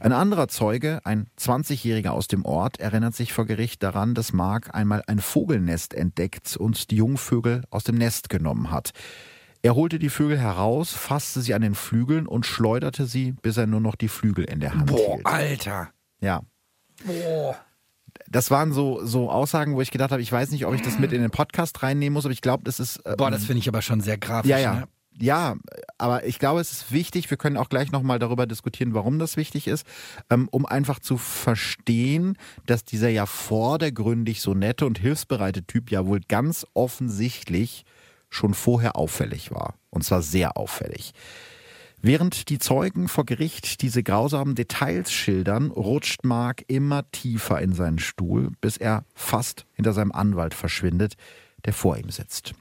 [0.00, 4.74] Ein anderer Zeuge, ein 20-Jähriger aus dem Ort, erinnert sich vor Gericht daran, dass Mark
[4.74, 8.92] einmal ein Vogelnest entdeckt und die Jungvögel aus dem Nest genommen hat.
[9.60, 13.66] Er holte die Vögel heraus, fasste sie an den Flügeln und schleuderte sie, bis er
[13.66, 15.26] nur noch die Flügel in der Hand Boah, hielt.
[15.26, 15.90] Alter.
[16.20, 16.40] Ja.
[17.04, 17.56] Boah
[18.30, 20.98] das waren so, so Aussagen, wo ich gedacht habe, ich weiß nicht, ob ich das
[20.98, 23.00] mit in den Podcast reinnehmen muss, aber ich glaube, das ist.
[23.04, 24.50] Ähm, Boah, das finde ich aber schon sehr grafisch.
[24.50, 24.74] Ja, ja.
[24.74, 24.88] Ne?
[25.20, 25.56] Ja,
[25.96, 29.36] aber ich glaube, es ist wichtig, wir können auch gleich nochmal darüber diskutieren, warum das
[29.36, 29.84] wichtig ist,
[30.30, 32.36] ähm, um einfach zu verstehen,
[32.66, 37.84] dass dieser ja vordergründig so nette und hilfsbereite Typ ja wohl ganz offensichtlich
[38.30, 39.74] schon vorher auffällig war.
[39.90, 41.14] Und zwar sehr auffällig.
[42.00, 47.98] Während die Zeugen vor Gericht diese grausamen Details schildern, rutscht Mark immer tiefer in seinen
[47.98, 51.14] Stuhl, bis er fast hinter seinem Anwalt verschwindet,
[51.64, 52.54] der vor ihm sitzt.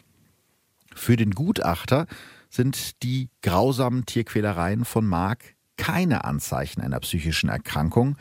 [0.96, 2.08] Für den Gutachter
[2.50, 8.18] sind die grausamen Tierquälereien von Mark keine Anzeichen einer psychischen Erkrankung.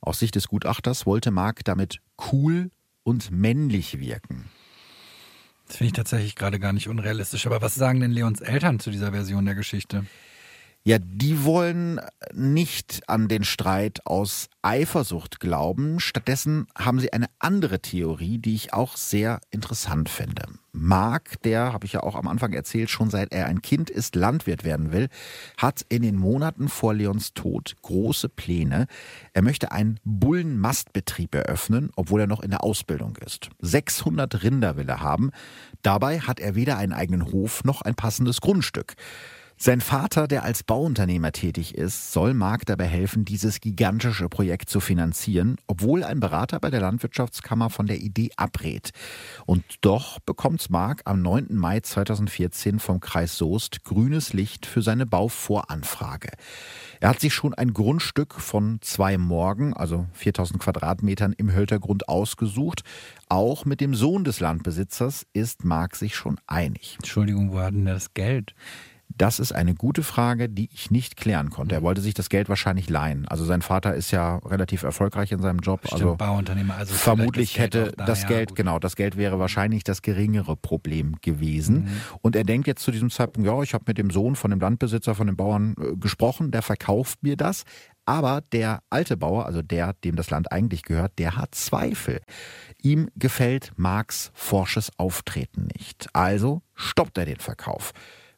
[0.00, 2.00] Aus Sicht des Gutachters wollte Mark damit
[2.32, 2.72] cool
[3.04, 4.46] und männlich wirken.
[5.68, 7.46] Das finde ich tatsächlich gerade gar nicht unrealistisch.
[7.46, 10.04] Aber was sagen denn Leons Eltern zu dieser Version der Geschichte?
[10.86, 12.00] Ja, die wollen
[12.32, 15.98] nicht an den Streit aus Eifersucht glauben.
[15.98, 20.44] Stattdessen haben sie eine andere Theorie, die ich auch sehr interessant finde.
[20.70, 24.14] Mark, der, habe ich ja auch am Anfang erzählt, schon seit er ein Kind ist,
[24.14, 25.08] Landwirt werden will,
[25.56, 28.86] hat in den Monaten vor Leons Tod große Pläne.
[29.32, 33.48] Er möchte einen Bullenmastbetrieb eröffnen, obwohl er noch in der Ausbildung ist.
[33.58, 35.32] 600 Rinder will er haben.
[35.82, 38.94] Dabei hat er weder einen eigenen Hof noch ein passendes Grundstück.
[39.58, 44.80] Sein Vater, der als Bauunternehmer tätig ist, soll Mark dabei helfen, dieses gigantische Projekt zu
[44.80, 48.90] finanzieren, obwohl ein Berater bei der Landwirtschaftskammer von der Idee abrät.
[49.46, 51.46] Und doch bekommt Mark am 9.
[51.50, 56.32] Mai 2014 vom Kreis Soest grünes Licht für seine Bauvoranfrage.
[57.00, 62.82] Er hat sich schon ein Grundstück von zwei Morgen, also 4000 Quadratmetern im Höltergrund ausgesucht.
[63.30, 66.96] Auch mit dem Sohn des Landbesitzers ist Mark sich schon einig.
[66.98, 68.54] Entschuldigung, wo hat denn das Geld?
[69.16, 71.74] Das ist eine gute Frage, die ich nicht klären konnte.
[71.74, 73.26] Er wollte sich das Geld wahrscheinlich leihen.
[73.28, 75.80] Also sein Vater ist ja relativ erfolgreich in seinem Job.
[75.80, 76.76] Stimmt, also Bauunternehmer.
[76.76, 78.56] Also vermutlich das hätte da, das ja, Geld, gut.
[78.56, 81.84] genau, das Geld wäre wahrscheinlich das geringere Problem gewesen.
[81.84, 82.00] Mhm.
[82.20, 84.60] Und er denkt jetzt zu diesem Zeitpunkt, ja, ich habe mit dem Sohn von dem
[84.60, 87.64] Landbesitzer, von dem Bauern äh, gesprochen, der verkauft mir das.
[88.04, 92.20] Aber der alte Bauer, also der, dem das Land eigentlich gehört, der hat Zweifel.
[92.82, 96.08] Ihm gefällt Marks forsches Auftreten nicht.
[96.12, 97.92] Also stoppt er den Verkauf.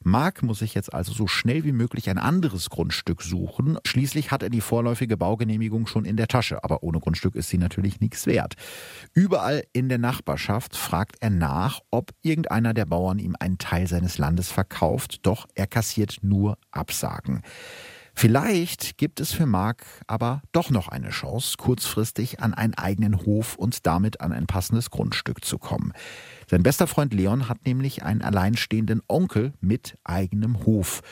[0.09, 3.79] Mark muss sich jetzt also so schnell wie möglich ein anderes Grundstück suchen.
[3.87, 7.59] Schließlich hat er die vorläufige Baugenehmigung schon in der Tasche, aber ohne Grundstück ist sie
[7.59, 8.55] natürlich nichts wert.
[9.13, 14.19] Überall in der Nachbarschaft fragt er nach, ob irgendeiner der Bauern ihm einen Teil seines
[14.19, 17.43] Landes verkauft, doch er kassiert nur Absagen.
[18.19, 23.55] Vielleicht gibt es für Mark aber doch noch eine Chance, kurzfristig an einen eigenen Hof
[23.55, 25.93] und damit an ein passendes Grundstück zu kommen.
[26.51, 31.03] Sein bester Freund Leon hat nämlich einen alleinstehenden Onkel mit eigenem Hof.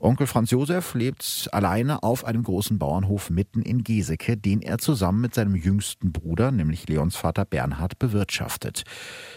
[0.00, 5.20] Onkel Franz Josef lebt alleine auf einem großen Bauernhof mitten in Geseke, den er zusammen
[5.20, 8.84] mit seinem jüngsten Bruder, nämlich Leons Vater Bernhard, bewirtschaftet.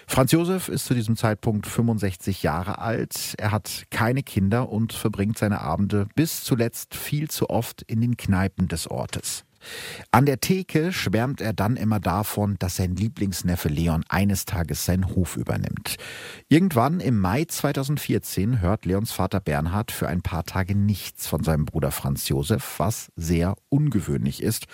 [0.06, 3.34] Franz Josef ist zu diesem Zeitpunkt 65 Jahre alt.
[3.40, 8.16] Er hat keine Kinder und verbringt seine Abende bis zuletzt viel zu oft in den
[8.16, 9.46] Kneipen des Ortes.
[10.12, 15.08] An der Theke schwärmt er dann immer davon, dass sein Lieblingsneffe Leon eines Tages seinen
[15.16, 15.98] Hof übernimmt.
[16.50, 21.66] Irgendwann im Mai 2014 hört Leons Vater Bernhard für ein paar Tage nichts von seinem
[21.66, 24.66] Bruder Franz Josef, was sehr ungewöhnlich ist.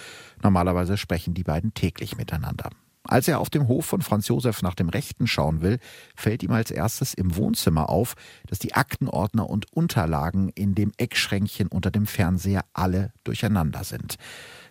[0.42, 2.70] Normalerweise sprechen die beiden täglich miteinander.
[3.08, 5.80] Als er auf dem Hof von Franz Josef nach dem Rechten schauen will,
[6.16, 8.16] fällt ihm als erstes im Wohnzimmer auf,
[8.48, 14.18] dass die Aktenordner und Unterlagen in dem Eckschränkchen unter dem Fernseher alle durcheinander sind.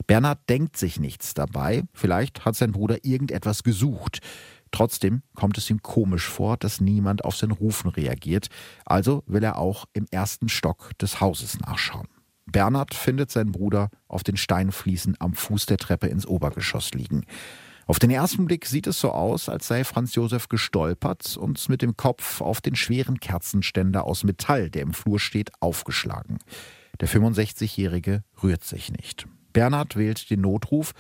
[0.07, 4.21] Bernhard denkt sich nichts dabei, vielleicht hat sein Bruder irgendetwas gesucht.
[4.71, 8.49] Trotzdem kommt es ihm komisch vor, dass niemand auf sein Rufen reagiert,
[8.85, 12.09] also will er auch im ersten Stock des Hauses nachschauen.
[12.47, 17.25] Bernhard findet seinen Bruder auf den Steinfliesen am Fuß der Treppe ins Obergeschoss liegen.
[17.89, 21.83] Auf den ersten Blick sieht es so aus, als sei Franz Josef gestolpert und mit
[21.83, 26.39] dem Kopf auf den schweren Kerzenständer aus Metall, der im Flur steht, aufgeschlagen.
[27.01, 29.29] Der 65-Jährige rührt sich nicht.
[29.53, 30.93] Bernhard wählt den Notruf,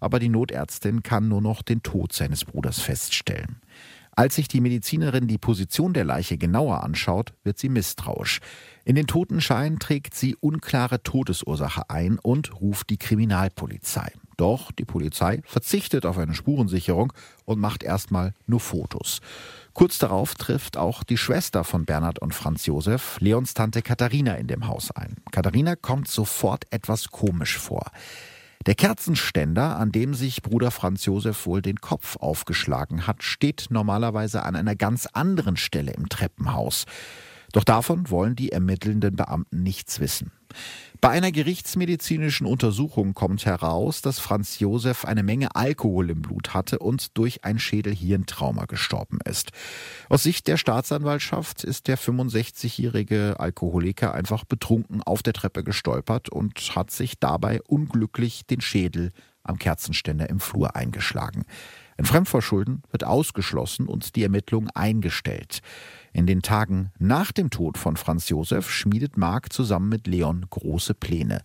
[0.00, 3.62] aber die Notärztin kann nur noch den Tod seines Bruders feststellen.
[4.12, 8.40] Als sich die Medizinerin die Position der Leiche genauer anschaut, wird sie misstrauisch.
[8.84, 14.12] In den Totenschein trägt sie unklare Todesursache ein und ruft die Kriminalpolizei.
[14.36, 17.12] Doch die Polizei verzichtet auf eine Spurensicherung
[17.44, 19.20] und macht erstmal nur Fotos.
[19.74, 24.46] Kurz darauf trifft auch die Schwester von Bernhard und Franz Josef, Leons Tante Katharina, in
[24.46, 25.16] dem Haus ein.
[25.32, 27.90] Katharina kommt sofort etwas komisch vor.
[28.66, 34.42] Der Kerzenständer, an dem sich Bruder Franz Josef wohl den Kopf aufgeschlagen hat, steht normalerweise
[34.42, 36.86] an einer ganz anderen Stelle im Treppenhaus.
[37.52, 40.32] Doch davon wollen die ermittelnden Beamten nichts wissen.
[41.04, 46.78] Bei einer gerichtsmedizinischen Untersuchung kommt heraus, dass Franz Josef eine Menge Alkohol im Blut hatte
[46.78, 49.50] und durch ein Schädelhirntrauma gestorben ist.
[50.08, 56.74] Aus Sicht der Staatsanwaltschaft ist der 65-jährige Alkoholiker einfach betrunken auf der Treppe gestolpert und
[56.74, 59.12] hat sich dabei unglücklich den Schädel
[59.42, 61.44] am Kerzenständer im Flur eingeschlagen.
[61.98, 65.60] Ein Fremdverschulden wird ausgeschlossen und die Ermittlung eingestellt.
[66.16, 70.94] In den Tagen nach dem Tod von Franz Josef schmiedet Mark zusammen mit Leon große
[70.94, 71.42] Pläne.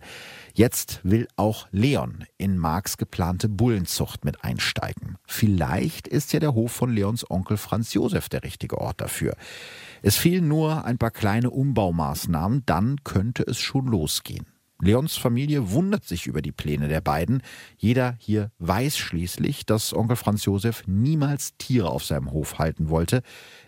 [0.54, 5.18] Jetzt will auch Leon in Marks geplante Bullenzucht mit einsteigen.
[5.26, 9.34] Vielleicht ist ja der Hof von Leons Onkel Franz Josef der richtige Ort dafür.
[10.02, 14.46] Es fehlen nur ein paar kleine Umbaumaßnahmen, dann könnte es schon losgehen.
[14.82, 17.42] Leons Familie wundert sich über die Pläne der beiden.
[17.76, 23.22] Jeder hier weiß schließlich, dass Onkel Franz Josef niemals Tiere auf seinem Hof halten wollte.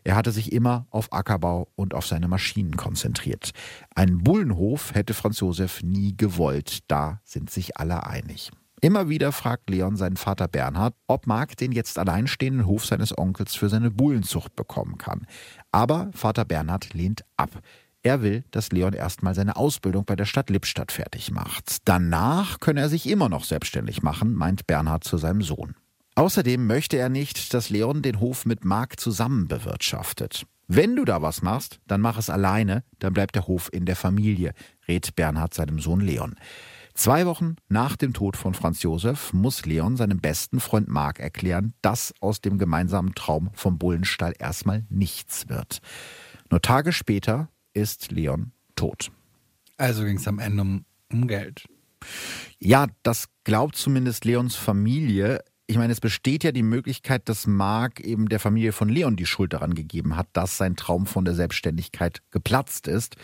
[0.04, 3.50] Er hatte sich immer auf Ackerbau und auf seine Maschinen konzentriert.
[3.94, 8.50] Ein Bullenhof hätte Franz Josef nie gewollt, da sind sich alle einig.
[8.84, 13.54] Immer wieder fragt Leon seinen Vater Bernhard, ob Mark den jetzt alleinstehenden Hof seines Onkels
[13.54, 15.24] für seine Bullenzucht bekommen kann.
[15.70, 17.62] Aber Vater Bernhard lehnt ab.
[18.02, 21.76] Er will, dass Leon erstmal seine Ausbildung bei der Stadt Lippstadt fertig macht.
[21.84, 25.76] Danach könne er sich immer noch selbstständig machen, meint Bernhard zu seinem Sohn.
[26.16, 30.46] Außerdem möchte er nicht, dass Leon den Hof mit Mark zusammen bewirtschaftet.
[30.66, 33.96] Wenn du da was machst, dann mach es alleine, dann bleibt der Hof in der
[33.96, 34.52] Familie,
[34.88, 36.34] rät Bernhard seinem Sohn Leon.
[36.94, 41.72] Zwei Wochen nach dem Tod von Franz Josef muss Leon seinem besten Freund Mark erklären,
[41.80, 45.80] dass aus dem gemeinsamen Traum vom Bullenstall erstmal nichts wird.
[46.50, 49.10] Nur Tage später ist Leon tot.
[49.76, 51.64] Also ging es am Ende um, um Geld.
[52.58, 55.42] Ja, das glaubt zumindest Leons Familie.
[55.66, 59.26] Ich meine, es besteht ja die Möglichkeit, dass Mark eben der Familie von Leon die
[59.26, 63.16] Schuld daran gegeben hat, dass sein Traum von der Selbstständigkeit geplatzt ist.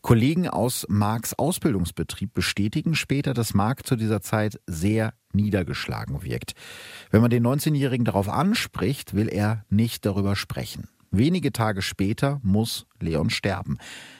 [0.00, 6.54] Kollegen aus Marks Ausbildungsbetrieb bestätigen später, dass Mark zu dieser Zeit sehr niedergeschlagen wirkt.
[7.10, 10.88] Wenn man den 19-Jährigen darauf anspricht, will er nicht darüber sprechen.
[11.10, 13.78] Wenige Tage später muss Leon sterben.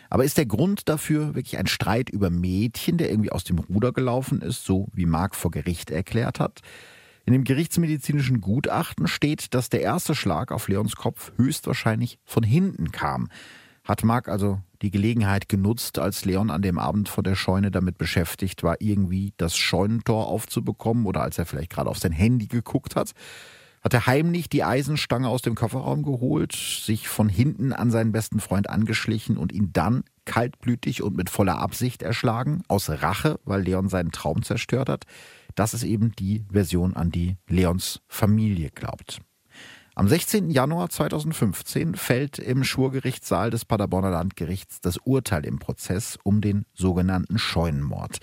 [0.08, 3.92] Aber ist der Grund dafür wirklich ein Streit über Mädchen, der irgendwie aus dem Ruder
[3.92, 6.60] gelaufen ist, so wie Mark vor Gericht erklärt hat?
[7.26, 12.90] In dem gerichtsmedizinischen Gutachten steht, dass der erste Schlag auf Leons Kopf höchstwahrscheinlich von hinten
[12.90, 13.28] kam.
[13.84, 17.98] Hat Mark also die Gelegenheit genutzt, als Leon an dem Abend vor der Scheune damit
[17.98, 22.96] beschäftigt war, irgendwie das Scheunentor aufzubekommen oder als er vielleicht gerade auf sein Handy geguckt
[22.96, 23.12] hat?
[23.80, 28.40] Hat er heimlich die Eisenstange aus dem Kofferraum geholt, sich von hinten an seinen besten
[28.40, 33.88] Freund angeschlichen und ihn dann kaltblütig und mit voller Absicht erschlagen, aus Rache, weil Leon
[33.88, 35.04] seinen Traum zerstört hat?
[35.54, 39.20] Das ist eben die Version, an die Leons Familie glaubt.
[39.94, 40.50] Am 16.
[40.50, 47.38] Januar 2015 fällt im Schwurgerichtssaal des Paderborner Landgerichts das Urteil im Prozess um den sogenannten
[47.38, 48.18] Scheunenmord.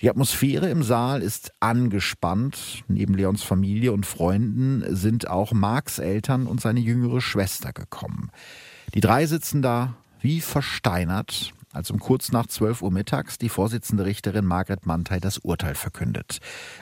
[0.00, 2.84] Die Atmosphäre im Saal ist angespannt.
[2.88, 8.30] Neben Leons Familie und Freunden sind auch Marks Eltern und seine jüngere Schwester gekommen.
[8.94, 14.06] Die drei sitzen da wie versteinert, als um kurz nach 12 Uhr mittags die Vorsitzende
[14.06, 16.38] Richterin Margret Mantei das Urteil verkündet.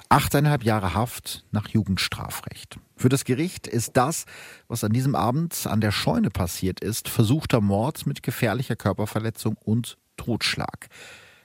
[0.08, 2.78] Achteinhalb Jahre Haft nach Jugendstrafrecht.
[2.96, 4.26] Für das Gericht ist das,
[4.68, 9.98] was an diesem Abend an der Scheune passiert ist, versuchter Mord mit gefährlicher Körperverletzung und
[10.16, 10.88] Totschlag.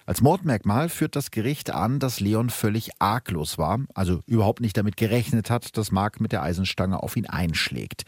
[0.05, 4.97] Als Mordmerkmal führt das Gericht an, dass Leon völlig arglos war, also überhaupt nicht damit
[4.97, 8.03] gerechnet hat, dass Mark mit der Eisenstange auf ihn einschlägt.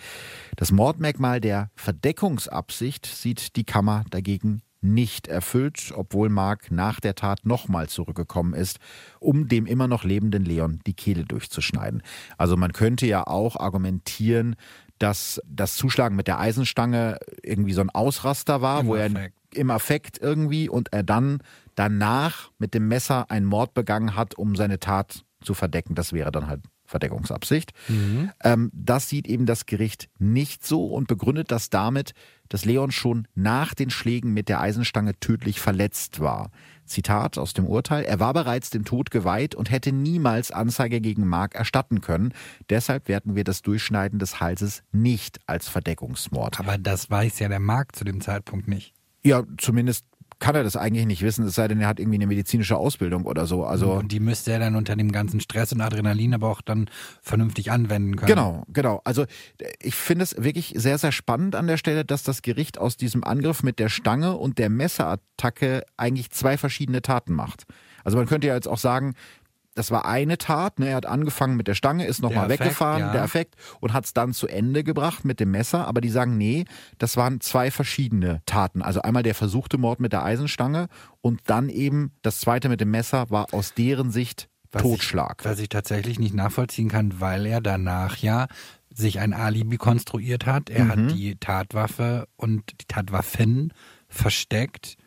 [0.58, 7.46] Das Mordmerkmal der Verdeckungsabsicht sieht die Kammer dagegen nicht erfüllt, obwohl Mark nach der Tat
[7.46, 8.78] nochmal zurückgekommen ist,
[9.20, 12.04] um dem immer noch lebenden Leon die Kehle durchzuschneiden.
[12.38, 14.56] Also man könnte ja auch argumentieren,
[15.00, 19.72] dass das Zuschlagen mit der Eisenstange irgendwie so ein Ausraster war, Im wo er im
[19.72, 21.40] Affekt irgendwie und er dann
[21.76, 25.96] danach mit dem Messer einen Mord begangen hat, um seine Tat zu verdecken.
[25.96, 27.74] Das wäre dann halt Verdeckungsabsicht.
[27.88, 28.32] Mhm.
[28.44, 32.14] Ähm, das sieht eben das Gericht nicht so und begründet das damit,
[32.50, 36.52] dass Leon schon nach den Schlägen mit der Eisenstange tödlich verletzt war.
[36.86, 41.28] Zitat aus dem Urteil, er war bereits dem Tod geweiht und hätte niemals Anzeige gegen
[41.28, 42.34] Mark erstatten können.
[42.70, 46.60] Deshalb werten wir das Durchschneiden des Halses nicht als Verdeckungsmord.
[46.60, 48.94] Aber das weiß ja der Mark zu dem Zeitpunkt nicht.
[49.24, 50.06] Ja, zumindest
[50.40, 53.26] kann er das eigentlich nicht wissen, es sei denn, er hat irgendwie eine medizinische Ausbildung
[53.26, 53.64] oder so.
[53.66, 56.90] Also und die müsste er dann unter dem ganzen Stress und Adrenalin aber auch dann
[57.22, 58.28] vernünftig anwenden können.
[58.28, 59.02] Genau, genau.
[59.04, 59.26] Also
[59.80, 63.24] ich finde es wirklich sehr, sehr spannend an der Stelle, dass das Gericht aus diesem
[63.24, 67.64] Angriff mit der Stange und der Messerattacke eigentlich zwei verschiedene Taten macht.
[68.04, 69.16] Also man könnte ja jetzt auch sagen,
[69.76, 70.80] das war eine Tat.
[70.80, 70.88] Ne?
[70.88, 73.12] Er hat angefangen mit der Stange, ist nochmal weggefahren, ja.
[73.12, 75.86] der Effekt, und hat es dann zu Ende gebracht mit dem Messer.
[75.88, 76.66] Aber die sagen, nee,
[76.98, 78.82] das waren zwei verschiedene Taten.
[78.82, 80.88] Also einmal der versuchte Mord mit der Eisenstange
[81.22, 85.42] und dann eben das zweite mit dem Messer war aus deren Sicht was Totschlag.
[85.42, 88.48] Ich, was ich tatsächlich nicht nachvollziehen kann, weil er danach ja
[88.94, 90.70] sich ein Alibi konstruiert hat.
[90.70, 90.90] Er mhm.
[90.90, 93.74] hat die Tatwaffe und die Tatwaffen
[94.08, 94.98] versteckt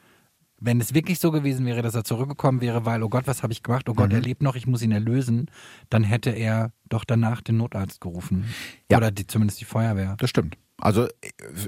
[0.61, 3.53] wenn es wirklich so gewesen wäre, dass er zurückgekommen wäre, weil, oh Gott, was habe
[3.53, 3.89] ich gemacht?
[3.89, 4.17] Oh Gott, mhm.
[4.17, 5.51] er lebt noch, ich muss ihn erlösen,
[5.91, 8.53] dann hätte er doch danach den Notarzt gerufen.
[8.91, 8.99] Ja.
[8.99, 10.17] Oder die, zumindest die Feuerwehr.
[10.19, 10.57] Das stimmt.
[10.81, 11.09] Also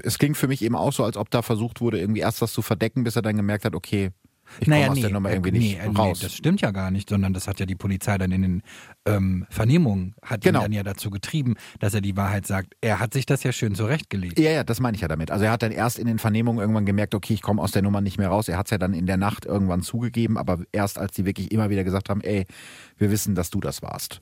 [0.03, 2.53] es klingt für mich eben auch so, als ob da versucht wurde, irgendwie erst was
[2.53, 4.11] zu verdecken, bis er dann gemerkt hat, okay,
[4.59, 6.19] ich naja, komme aus nee, der Nummer äh, irgendwie nee, nicht äh, raus.
[6.19, 8.61] Nee, das stimmt ja gar nicht, sondern das hat ja die Polizei dann in den
[9.05, 10.59] ähm, Vernehmungen, hat genau.
[10.59, 12.73] ihn dann ja dazu getrieben, dass er die Wahrheit sagt.
[12.81, 14.39] Er hat sich das ja schön zurechtgelegt.
[14.39, 15.31] Ja, ja, das meine ich ja damit.
[15.31, 17.81] Also er hat dann erst in den Vernehmungen irgendwann gemerkt, okay, ich komme aus der
[17.81, 18.47] Nummer nicht mehr raus.
[18.47, 21.51] Er hat es ja dann in der Nacht irgendwann zugegeben, aber erst als die wirklich
[21.51, 22.45] immer wieder gesagt haben, ey,
[22.97, 24.21] wir wissen, dass du das warst.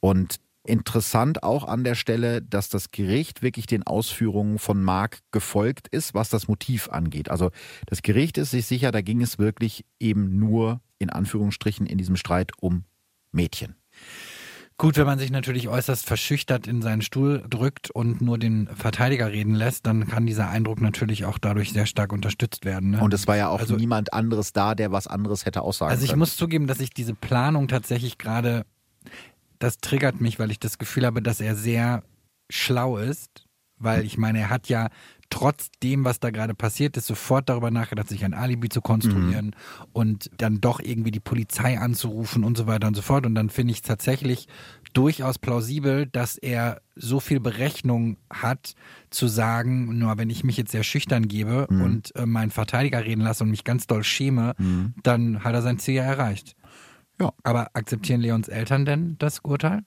[0.00, 0.36] Und
[0.68, 6.12] Interessant auch an der Stelle, dass das Gericht wirklich den Ausführungen von Mark gefolgt ist,
[6.12, 7.30] was das Motiv angeht.
[7.30, 7.50] Also
[7.86, 12.16] das Gericht ist sich sicher, da ging es wirklich eben nur in Anführungsstrichen in diesem
[12.16, 12.84] Streit um
[13.32, 13.76] Mädchen.
[14.76, 19.32] Gut, wenn man sich natürlich äußerst verschüchtert in seinen Stuhl drückt und nur den Verteidiger
[19.32, 22.90] reden lässt, dann kann dieser Eindruck natürlich auch dadurch sehr stark unterstützt werden.
[22.90, 23.00] Ne?
[23.00, 26.04] Und es war ja auch also, niemand anderes da, der was anderes hätte aussagen Also
[26.04, 26.20] ich können.
[26.20, 28.66] muss zugeben, dass ich diese Planung tatsächlich gerade
[29.58, 32.02] das triggert mich, weil ich das Gefühl habe, dass er sehr
[32.50, 33.46] schlau ist,
[33.78, 34.88] weil ich meine, er hat ja
[35.30, 39.46] trotz dem, was da gerade passiert ist, sofort darüber nachgedacht, sich ein Alibi zu konstruieren
[39.46, 39.86] mhm.
[39.92, 43.26] und dann doch irgendwie die Polizei anzurufen und so weiter und so fort.
[43.26, 44.48] Und dann finde ich tatsächlich
[44.94, 48.74] durchaus plausibel, dass er so viel Berechnung hat,
[49.10, 51.82] zu sagen, nur wenn ich mich jetzt sehr schüchtern gebe mhm.
[51.82, 54.94] und äh, meinen Verteidiger reden lasse und mich ganz doll schäme, mhm.
[55.02, 56.56] dann hat er sein Ziel ja erreicht.
[57.20, 57.32] Ja.
[57.42, 59.80] Aber akzeptieren Leons Eltern denn das Urteil?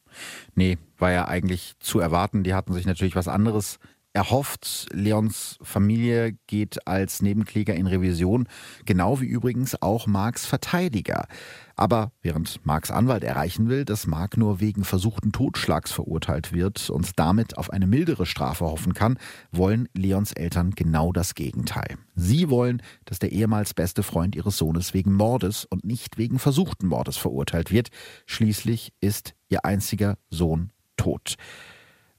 [0.55, 2.43] Nee, war ja eigentlich zu erwarten.
[2.43, 3.79] Die hatten sich natürlich was anderes
[4.13, 4.87] erhofft.
[4.91, 8.47] Leons Familie geht als Nebenkläger in Revision,
[8.85, 11.27] genau wie übrigens auch Marks Verteidiger.
[11.75, 17.17] Aber während Marks Anwalt erreichen will, dass Mark nur wegen versuchten Totschlags verurteilt wird und
[17.17, 19.17] damit auf eine mildere Strafe hoffen kann,
[19.51, 21.97] wollen Leons Eltern genau das Gegenteil.
[22.13, 26.87] Sie wollen, dass der ehemals beste Freund ihres Sohnes wegen Mordes und nicht wegen versuchten
[26.87, 27.89] Mordes verurteilt wird.
[28.25, 31.35] Schließlich ist ihr einziger Sohn tot.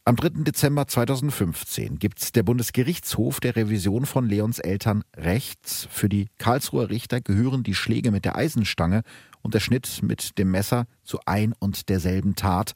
[0.04, 0.42] Am 3.
[0.42, 5.64] Dezember 2015 gibt der Bundesgerichtshof der Revision von Leons Eltern Recht.
[5.64, 9.02] Für die Karlsruher Richter gehören die Schläge mit der Eisenstange
[9.42, 12.72] und der Schnitt mit dem Messer zu ein und derselben Tat.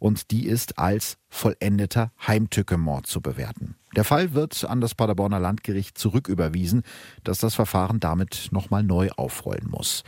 [0.00, 3.76] Und die ist als vollendeter Heimtückemord zu bewerten.
[3.94, 6.82] Der Fall wird an das Paderborner Landgericht zurücküberwiesen,
[7.22, 10.02] das das Verfahren damit nochmal neu aufrollen muss.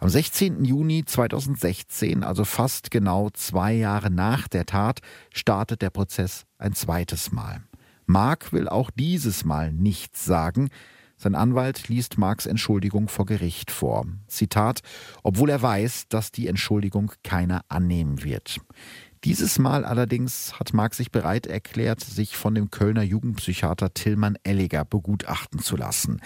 [0.00, 0.64] Am 16.
[0.64, 5.00] Juni 2016, also fast genau zwei Jahre nach der Tat,
[5.34, 7.64] startet der Prozess ein zweites Mal.
[8.06, 10.70] Mark will auch dieses Mal nichts sagen.
[11.16, 14.06] Sein Anwalt liest Marks Entschuldigung vor Gericht vor.
[14.28, 14.82] Zitat,
[15.24, 18.60] obwohl er weiß, dass die Entschuldigung keiner annehmen wird.
[19.24, 24.84] Dieses Mal allerdings hat Mark sich bereit erklärt, sich von dem Kölner Jugendpsychiater Tillmann Elliger
[24.84, 26.20] begutachten zu lassen.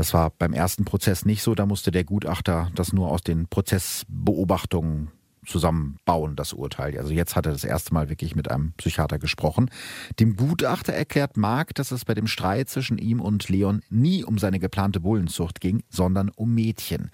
[0.00, 1.54] Das war beim ersten Prozess nicht so.
[1.54, 5.10] Da musste der Gutachter das nur aus den Prozessbeobachtungen
[5.50, 6.96] zusammenbauen, das Urteil.
[6.96, 9.70] Also jetzt hat er das erste Mal wirklich mit einem Psychiater gesprochen.
[10.18, 14.38] Dem Gutachter erklärt Mark, dass es bei dem Streit zwischen ihm und Leon nie um
[14.38, 17.10] seine geplante Bullenzucht ging, sondern um Mädchen.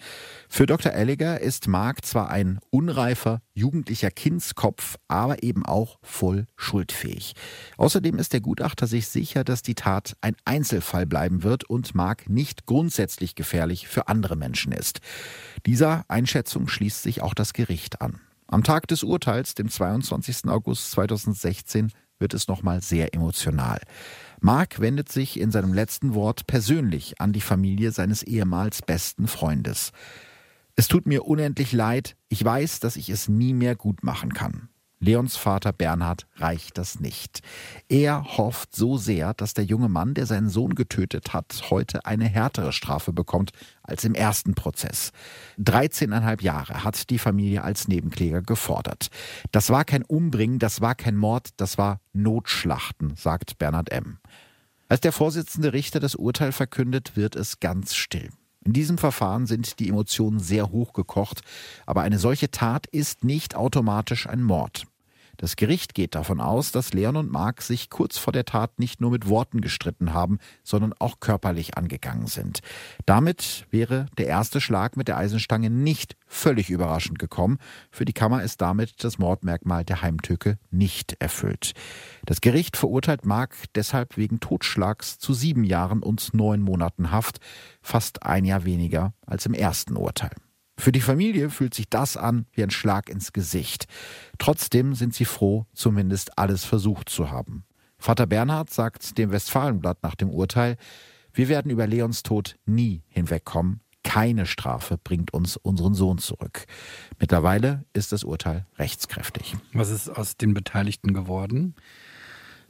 [0.49, 0.93] Für Dr.
[0.93, 7.35] Elliger ist Mark zwar ein unreifer, jugendlicher Kindskopf, aber eben auch voll schuldfähig.
[7.79, 12.29] Außerdem ist der Gutachter sich sicher, dass die Tat ein Einzelfall bleiben wird und Mark
[12.29, 15.01] nicht grundsätzlich gefährlich für andere Menschen ist.
[15.65, 18.21] Dieser Einschätzung schließt sich auch das Gericht an.
[18.49, 20.49] Am Tag des Urteils, dem 22.
[20.49, 23.81] August 2016, wird es nochmal sehr emotional.
[24.41, 29.93] Mark wendet sich in seinem letzten Wort persönlich an die Familie seines ehemals besten Freundes.
[30.77, 34.69] Es tut mir unendlich leid, ich weiß, dass ich es nie mehr gut machen kann.
[34.99, 37.41] Leons Vater Bernhard reicht das nicht.
[37.89, 42.25] Er hofft so sehr, dass der junge Mann, der seinen Sohn getötet hat, heute eine
[42.25, 43.51] härtere Strafe bekommt
[43.83, 45.13] als im ersten Prozess.
[45.59, 49.09] 13,5 Jahre hat die Familie als Nebenkläger gefordert.
[49.53, 54.19] Das war kein Umbringen, das war kein Mord, das war Notschlachten, sagt Bernhard M.
[54.89, 58.31] Als der Vorsitzende Richter das Urteil verkündet, wird es ganz still.
[58.67, 61.43] In diesem Verfahren sind die Emotionen sehr hochgekocht,
[61.87, 64.89] aber eine solche Tat ist nicht automatisch ein Mord.
[65.37, 69.01] Das Gericht geht davon aus, dass Leon und Mark sich kurz vor der Tat nicht
[69.01, 72.61] nur mit Worten gestritten haben, sondern auch körperlich angegangen sind.
[73.05, 77.59] Damit wäre der erste Schlag mit der Eisenstange nicht völlig überraschend gekommen.
[77.91, 81.73] Für die Kammer ist damit das Mordmerkmal der Heimtücke nicht erfüllt.
[82.25, 87.39] Das Gericht verurteilt Mark deshalb wegen Totschlags zu sieben Jahren und neun Monaten Haft,
[87.83, 90.35] fast ein Jahr weniger als im ersten Urteil.
[90.79, 93.87] Für die Familie fühlt sich das an wie ein Schlag ins Gesicht.
[94.39, 97.65] Trotzdem sind sie froh, zumindest alles versucht zu haben.
[97.99, 100.77] Vater Bernhard sagt dem Westfalenblatt nach dem Urteil,
[101.33, 103.81] wir werden über Leons Tod nie hinwegkommen.
[104.03, 106.67] Keine Strafe bringt uns unseren Sohn zurück.
[107.19, 109.57] Mittlerweile ist das Urteil rechtskräftig.
[109.73, 111.75] Was ist aus den Beteiligten geworden?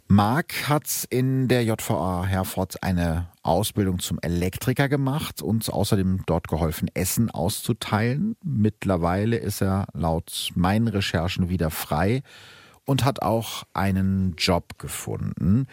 [0.09, 6.88] Marc hat in der JVA Herford eine Ausbildung zum Elektriker gemacht und außerdem dort geholfen,
[6.94, 8.36] Essen auszuteilen.
[8.44, 12.22] Mittlerweile ist er laut meinen Recherchen wieder frei
[12.84, 15.66] und hat auch einen Job gefunden.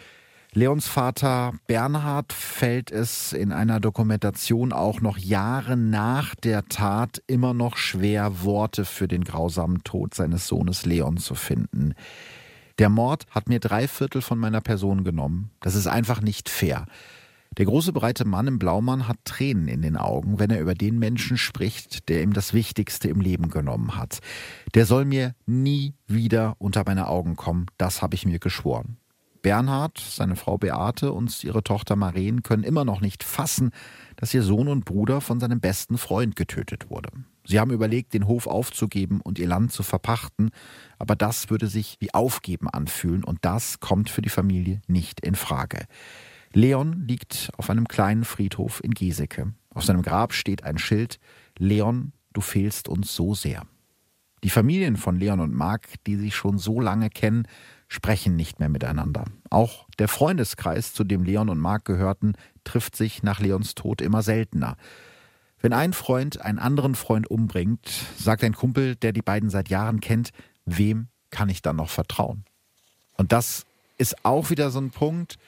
[0.52, 7.54] Leons Vater Bernhard fällt es in einer Dokumentation auch noch Jahre nach der Tat immer
[7.54, 11.94] noch schwer, Worte für den grausamen Tod seines Sohnes Leon zu finden.
[12.78, 15.50] Der Mord hat mir drei Viertel von meiner Person genommen.
[15.60, 16.86] Das ist einfach nicht fair.
[17.56, 20.98] Der große breite Mann im Blaumann hat Tränen in den Augen, wenn er über den
[20.98, 24.18] Menschen spricht, der ihm das Wichtigste im Leben genommen hat.
[24.74, 28.96] Der soll mir nie wieder unter meine Augen kommen, das habe ich mir geschworen.
[29.42, 33.70] Bernhard, seine Frau Beate und ihre Tochter Maren können immer noch nicht fassen,
[34.16, 37.10] dass ihr Sohn und Bruder von seinem besten Freund getötet wurde.
[37.46, 40.50] Sie haben überlegt, den Hof aufzugeben und ihr Land zu verpachten,
[40.98, 45.34] aber das würde sich wie Aufgeben anfühlen und das kommt für die Familie nicht in
[45.34, 45.86] Frage.
[46.52, 49.52] Leon liegt auf einem kleinen Friedhof in Geseke.
[49.70, 51.18] Auf seinem Grab steht ein Schild
[51.58, 53.66] Leon, du fehlst uns so sehr.
[54.44, 57.48] Die Familien von Leon und Mark, die sich schon so lange kennen,
[57.88, 59.24] sprechen nicht mehr miteinander.
[59.50, 64.22] Auch der Freundeskreis, zu dem Leon und Mark gehörten, trifft sich nach Leons Tod immer
[64.22, 64.76] seltener.
[65.64, 67.88] Wenn ein Freund einen anderen Freund umbringt,
[68.18, 70.28] sagt ein Kumpel, der die beiden seit Jahren kennt,
[70.66, 72.44] wem kann ich dann noch vertrauen?
[73.16, 73.64] Und das
[73.96, 75.38] ist auch wieder so ein Punkt,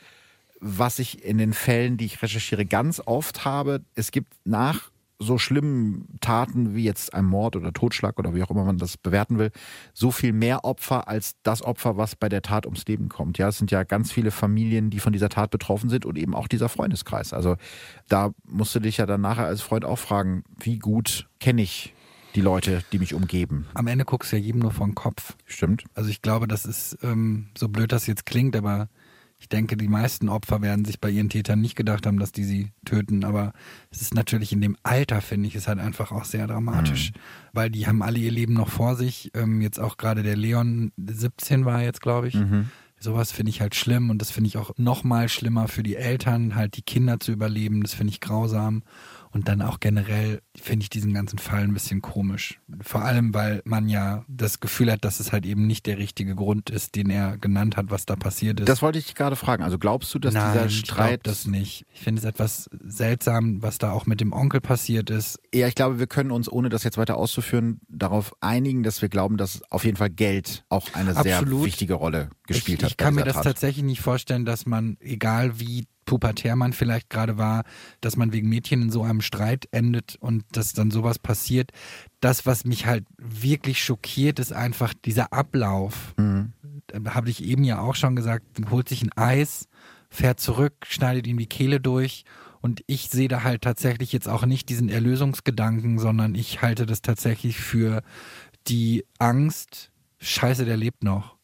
[0.59, 3.83] was ich in den Fällen, die ich recherchiere, ganz oft habe.
[3.95, 8.51] Es gibt nach so schlimmen Taten wie jetzt ein Mord oder Totschlag oder wie auch
[8.51, 9.51] immer man das bewerten will,
[9.95, 13.39] so viel mehr Opfer als das Opfer, was bei der Tat ums Leben kommt.
[13.39, 16.35] Ja, es sind ja ganz viele Familien, die von dieser Tat betroffen sind und eben
[16.35, 17.33] auch dieser Freundeskreis.
[17.33, 17.57] Also
[18.09, 21.95] da musst du dich ja dann nachher als Freund auch fragen, wie gut kenne ich
[22.35, 23.67] die Leute, die mich umgeben.
[23.75, 25.35] Am Ende guckst du ja jedem nur vor den Kopf.
[25.47, 25.85] Stimmt.
[25.95, 28.89] Also ich glaube, das ist ähm, so blöd, das jetzt klingt, aber
[29.39, 32.45] ich denke, die meisten Opfer werden sich bei ihren Tätern nicht gedacht haben, dass die
[32.45, 33.23] sie töten.
[33.25, 33.53] Aber
[33.91, 37.11] es ist natürlich in dem Alter, finde ich, ist halt einfach auch sehr dramatisch.
[37.11, 37.21] Mhm.
[37.53, 39.31] Weil die haben alle ihr Leben noch vor sich.
[39.35, 42.35] Ähm, jetzt auch gerade der Leon, 17 war jetzt, glaube ich.
[42.35, 42.71] Mhm.
[42.99, 45.97] Sowas finde ich halt schlimm und das finde ich auch noch mal schlimmer für die
[45.97, 47.83] Eltern, halt die Kinder zu überleben.
[47.83, 48.85] Das finde ich grausam.
[49.33, 52.61] Und dann auch generell finde ich diesen ganzen Fall ein bisschen komisch.
[52.81, 56.35] Vor allem, weil man ja das Gefühl hat, dass es halt eben nicht der richtige
[56.35, 58.69] Grund ist, den er genannt hat, was da passiert ist.
[58.69, 59.63] Das wollte ich gerade fragen.
[59.63, 61.21] Also glaubst du, dass Nein, dieser Streit.
[61.27, 61.87] Ich das nicht.
[61.93, 65.41] Ich finde es etwas seltsam, was da auch mit dem Onkel passiert ist.
[65.55, 69.09] Ja, ich glaube, wir können uns, ohne das jetzt weiter auszuführen, darauf einigen, dass wir
[69.09, 71.49] glauben, dass auf jeden Fall Geld auch eine Absolut.
[71.49, 72.91] sehr wichtige Rolle gespielt ich, hat.
[72.93, 73.45] Ich kann mir das Tat.
[73.45, 77.65] tatsächlich nicht vorstellen, dass man, egal wie pubertär man vielleicht gerade war,
[78.01, 81.73] dass man wegen Mädchen in so einem Streit endet und dass dann sowas passiert.
[82.21, 86.15] Das, was mich halt wirklich schockiert, ist einfach dieser Ablauf.
[86.17, 86.53] Mhm.
[86.87, 89.69] Da habe ich eben ja auch schon gesagt, holt sich ein Eis,
[90.09, 92.25] fährt zurück, schneidet ihm die Kehle durch
[92.61, 97.03] und ich sehe da halt tatsächlich jetzt auch nicht diesen Erlösungsgedanken, sondern ich halte das
[97.03, 98.03] tatsächlich für
[98.67, 101.37] die Angst, scheiße, der lebt noch.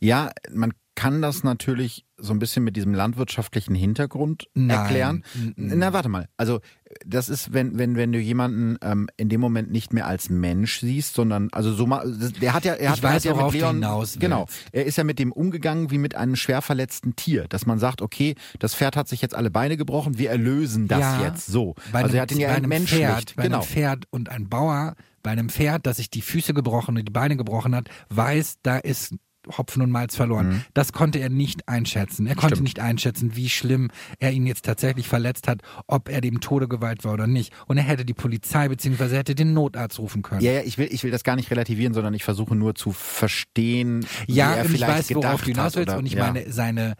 [0.00, 4.70] Ja, man kann das natürlich so ein bisschen mit diesem landwirtschaftlichen Hintergrund Nein.
[4.78, 5.24] erklären.
[5.56, 6.28] Na, warte mal.
[6.36, 6.60] Also,
[7.04, 10.80] das ist, wenn, wenn, wenn du jemanden ähm, in dem Moment nicht mehr als Mensch
[10.80, 12.04] siehst, sondern, also so mal,
[12.40, 15.04] der hat ja, er hat, weiß, hat ja mit Leon, hinaus genau, er ist ja
[15.04, 18.96] mit dem umgegangen wie mit einem schwer verletzten Tier, dass man sagt, okay, das Pferd
[18.96, 21.74] hat sich jetzt alle Beine gebrochen, wir erlösen das ja, jetzt so.
[21.92, 23.02] Also einem, er hat ihn ja einem entmenschlicht.
[23.02, 23.58] Pferd, bei genau.
[23.58, 27.12] einem Pferd und ein Bauer bei einem Pferd, das sich die Füße gebrochen und die
[27.12, 29.14] Beine gebrochen hat, weiß, da ist
[29.56, 30.48] Hopfen und Malz verloren.
[30.48, 30.64] Mhm.
[30.74, 32.26] Das konnte er nicht einschätzen.
[32.26, 32.64] Er konnte Stimmt.
[32.64, 37.04] nicht einschätzen, wie schlimm er ihn jetzt tatsächlich verletzt hat, ob er dem Tode geweiht
[37.04, 37.52] war oder nicht.
[37.66, 39.16] Und er hätte die Polizei bzw.
[39.16, 40.40] hätte den Notarzt rufen können.
[40.40, 42.92] Ja, ja, ich will, ich will das gar nicht relativieren, sondern ich versuche nur zu
[42.92, 45.96] verstehen, ja, wie er und ich vielleicht weiß, worauf gedacht du hinaus willst.
[45.96, 46.24] Und ich ja.
[46.24, 46.94] meine, seine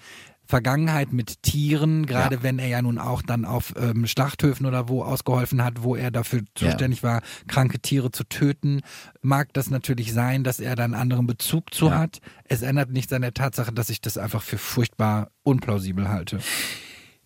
[0.47, 2.43] Vergangenheit mit Tieren, gerade Ja.
[2.43, 6.11] wenn er ja nun auch dann auf ähm, Schlachthöfen oder wo ausgeholfen hat, wo er
[6.11, 8.81] dafür zuständig war, kranke Tiere zu töten,
[9.23, 11.99] mag das natürlich sein, dass er da einen anderen Bezug zu Ja.
[11.99, 12.21] hat.
[12.45, 16.41] Es ändert nichts an der Tatsache, dass ich das einfach für furchtbar unplausibel halte.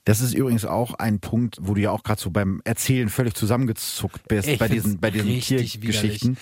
[0.04, 3.34] Das ist übrigens auch ein Punkt, wo du ja auch gerade so beim Erzählen völlig
[3.34, 6.38] zusammengezuckt bist Ich bei diesen, bei diesen Tiergeschichten.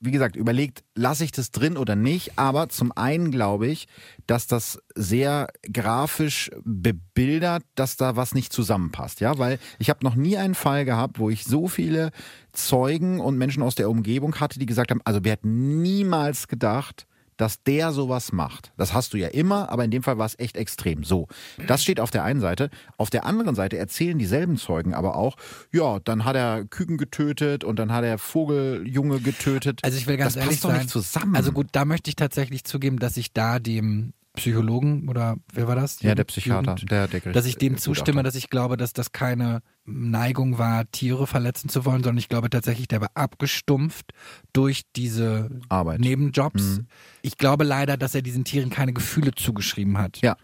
[0.00, 2.38] Wie gesagt, überlegt, lasse ich das drin oder nicht.
[2.38, 3.88] Aber zum einen glaube ich,
[4.26, 9.20] dass das sehr grafisch bebildert, dass da was nicht zusammenpasst.
[9.20, 12.12] Ja, weil ich habe noch nie einen Fall gehabt, wo ich so viele
[12.52, 17.07] Zeugen und Menschen aus der Umgebung hatte, die gesagt haben, also wir hätten niemals gedacht,
[17.38, 18.72] dass der sowas macht.
[18.76, 21.04] Das hast du ja immer, aber in dem Fall war es echt extrem.
[21.04, 21.28] So,
[21.66, 22.68] das steht auf der einen Seite.
[22.98, 25.36] Auf der anderen Seite erzählen dieselben Zeugen aber auch,
[25.72, 29.80] ja, dann hat er Küken getötet und dann hat er Vogeljunge getötet.
[29.82, 31.36] Also ich will ganz das ehrlich passt doch sein, nicht zusammen.
[31.36, 35.74] Also gut, da möchte ich tatsächlich zugeben, dass ich da dem Psychologen oder wer war
[35.76, 36.00] das?
[36.02, 37.84] ja, der Psychiater, Jugend- der, der dass ich dem Gutachter.
[37.94, 42.28] zustimme, dass ich glaube, dass das keine Neigung war, Tiere verletzen zu wollen, sondern ich
[42.28, 44.12] glaube tatsächlich, der war abgestumpft
[44.52, 46.00] durch diese Arbeit.
[46.00, 46.78] Nebenjobs.
[46.78, 46.86] Mhm.
[47.22, 50.20] Ich glaube leider, dass er diesen Tieren keine Gefühle zugeschrieben hat.
[50.22, 50.36] Ja.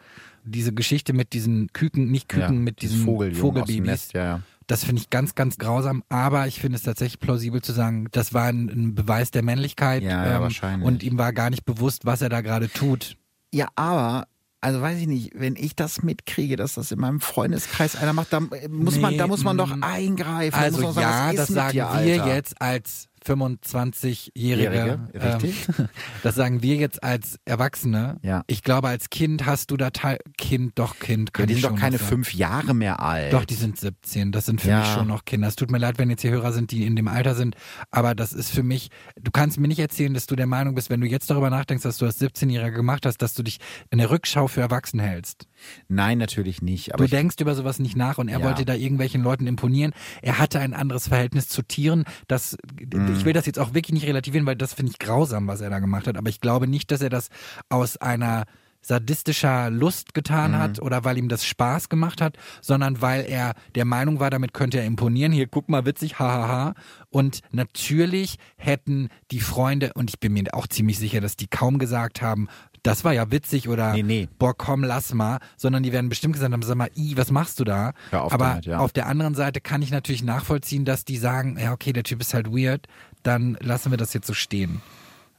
[0.45, 4.13] Diese Geschichte mit diesen Küken, nicht Küken, ja, mit diesen dem Vogelbabys.
[4.13, 4.41] Ja, ja.
[4.67, 8.33] Das finde ich ganz, ganz grausam, aber ich finde es tatsächlich plausibel zu sagen, das
[8.33, 10.87] war ein, ein Beweis der Männlichkeit ähm, Ja, ja, wahrscheinlich.
[10.87, 13.17] und ihm war gar nicht bewusst, was er da gerade tut.
[13.55, 14.27] Ja, aber
[14.61, 18.33] also weiß ich nicht, wenn ich das mitkriege, dass das in meinem Freundeskreis einer macht,
[18.33, 19.83] da muss man, Nee, da muss man doch mm.
[19.85, 20.59] eingreifen.
[20.59, 22.35] Also muss man sagen, ja, das sagen wir Alter?
[22.35, 24.29] jetzt als 25-Jährige.
[24.73, 25.69] Jährige, richtig.
[25.79, 25.89] Ähm,
[26.23, 28.19] das sagen wir jetzt als Erwachsene.
[28.23, 28.43] Ja.
[28.47, 31.31] Ich glaube, als Kind hast du da Teil Kind, doch Kind.
[31.37, 33.33] Ja, die sind doch keine fünf Jahre mehr alt.
[33.33, 34.33] Doch, die sind 17.
[34.33, 34.81] Das sind für Ja.
[34.81, 35.49] mich schon noch Kinder.
[35.49, 37.57] Es tut mir leid, wenn jetzt hier Hörer sind, die in dem Alter sind.
[37.91, 40.91] Aber das ist für mich, du kannst mir nicht erzählen, dass du der Meinung bist,
[40.91, 43.59] wenn du jetzt darüber nachdenkst, dass du als 17-Jähriger gemacht hast, dass du dich
[43.91, 45.47] in der Rückschau für erwachsen hältst.
[45.89, 46.95] Nein, natürlich nicht.
[46.95, 48.45] Aber du denkst über sowas nicht nach und er Ja.
[48.45, 49.93] wollte da irgendwelchen Leuten imponieren.
[50.23, 52.05] Er hatte ein anderes Verhältnis zu Tieren.
[52.29, 53.15] Das, Mhm.
[53.17, 55.71] Ich will das jetzt auch wirklich nicht relativieren, weil das finde ich grausam, was er
[55.71, 56.17] da gemacht hat.
[56.17, 57.29] Aber ich glaube nicht, dass er das
[57.69, 58.45] aus einer
[58.83, 60.59] sadistischer Lust getan Mhm.
[60.59, 64.53] hat oder weil ihm das Spaß gemacht hat, sondern weil er der Meinung war, damit
[64.53, 65.33] könnte er imponieren.
[65.33, 66.75] Hier, guck mal, witzig, hahaha.
[67.09, 71.79] Und natürlich hätten die Freunde, und ich bin mir auch ziemlich sicher, dass die kaum
[71.79, 72.49] gesagt haben,
[72.85, 74.29] das war ja witzig oder Nee, nee.
[74.39, 77.59] boah, komm, lass mal, sondern die werden bestimmt gesagt haben, sag mal, i, was machst
[77.59, 77.93] du da?
[78.13, 78.79] Auf Aber damit, ja.
[78.79, 82.21] auf der anderen Seite kann ich natürlich nachvollziehen, dass die sagen, ja, okay, der Typ
[82.21, 82.87] ist halt weird,
[83.23, 84.83] dann lassen wir das jetzt so stehen.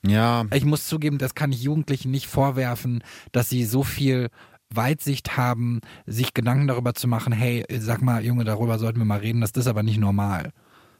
[0.05, 4.29] ja, Ich muss zugeben, das kann ich Jugendlichen nicht vorwerfen, dass sie so viel
[4.73, 9.19] Weitsicht haben, sich Gedanken darüber zu machen, hey, sag mal, Junge, darüber sollten wir mal
[9.19, 10.51] reden, das ist aber nicht normal.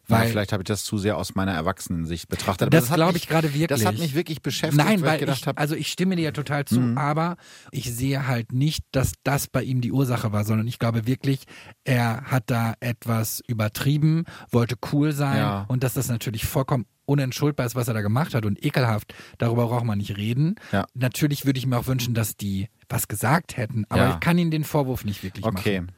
[0.08, 2.64] Ja, Weil vielleicht habe ich das zu sehr aus meiner Erwachsenensicht betrachtet.
[2.68, 3.68] Aber das hat glaube ich gerade wirklich.
[3.68, 6.32] Das hat mich wirklich beschäftigt, Nein, weil weil ich habe, also ich stimme dir ja
[6.32, 6.98] total zu, Mhm.
[6.98, 7.38] aber
[7.72, 11.46] ich sehe halt nicht, dass das bei ihm die Ursache war, sondern ich glaube wirklich,
[11.84, 15.66] er hat da etwas übertrieben, wollte cool sein Ja.
[15.68, 19.68] und dass das natürlich vollkommen unentschuldbar ist, was er da gemacht hat und ekelhaft, darüber
[19.68, 20.56] braucht man nicht reden.
[20.72, 20.86] Ja.
[20.96, 24.14] Natürlich würde ich mir auch wünschen, dass die was gesagt hätten, aber Ja.
[24.16, 25.82] ich kann ihnen den Vorwurf nicht wirklich Okay.
[25.82, 25.92] machen.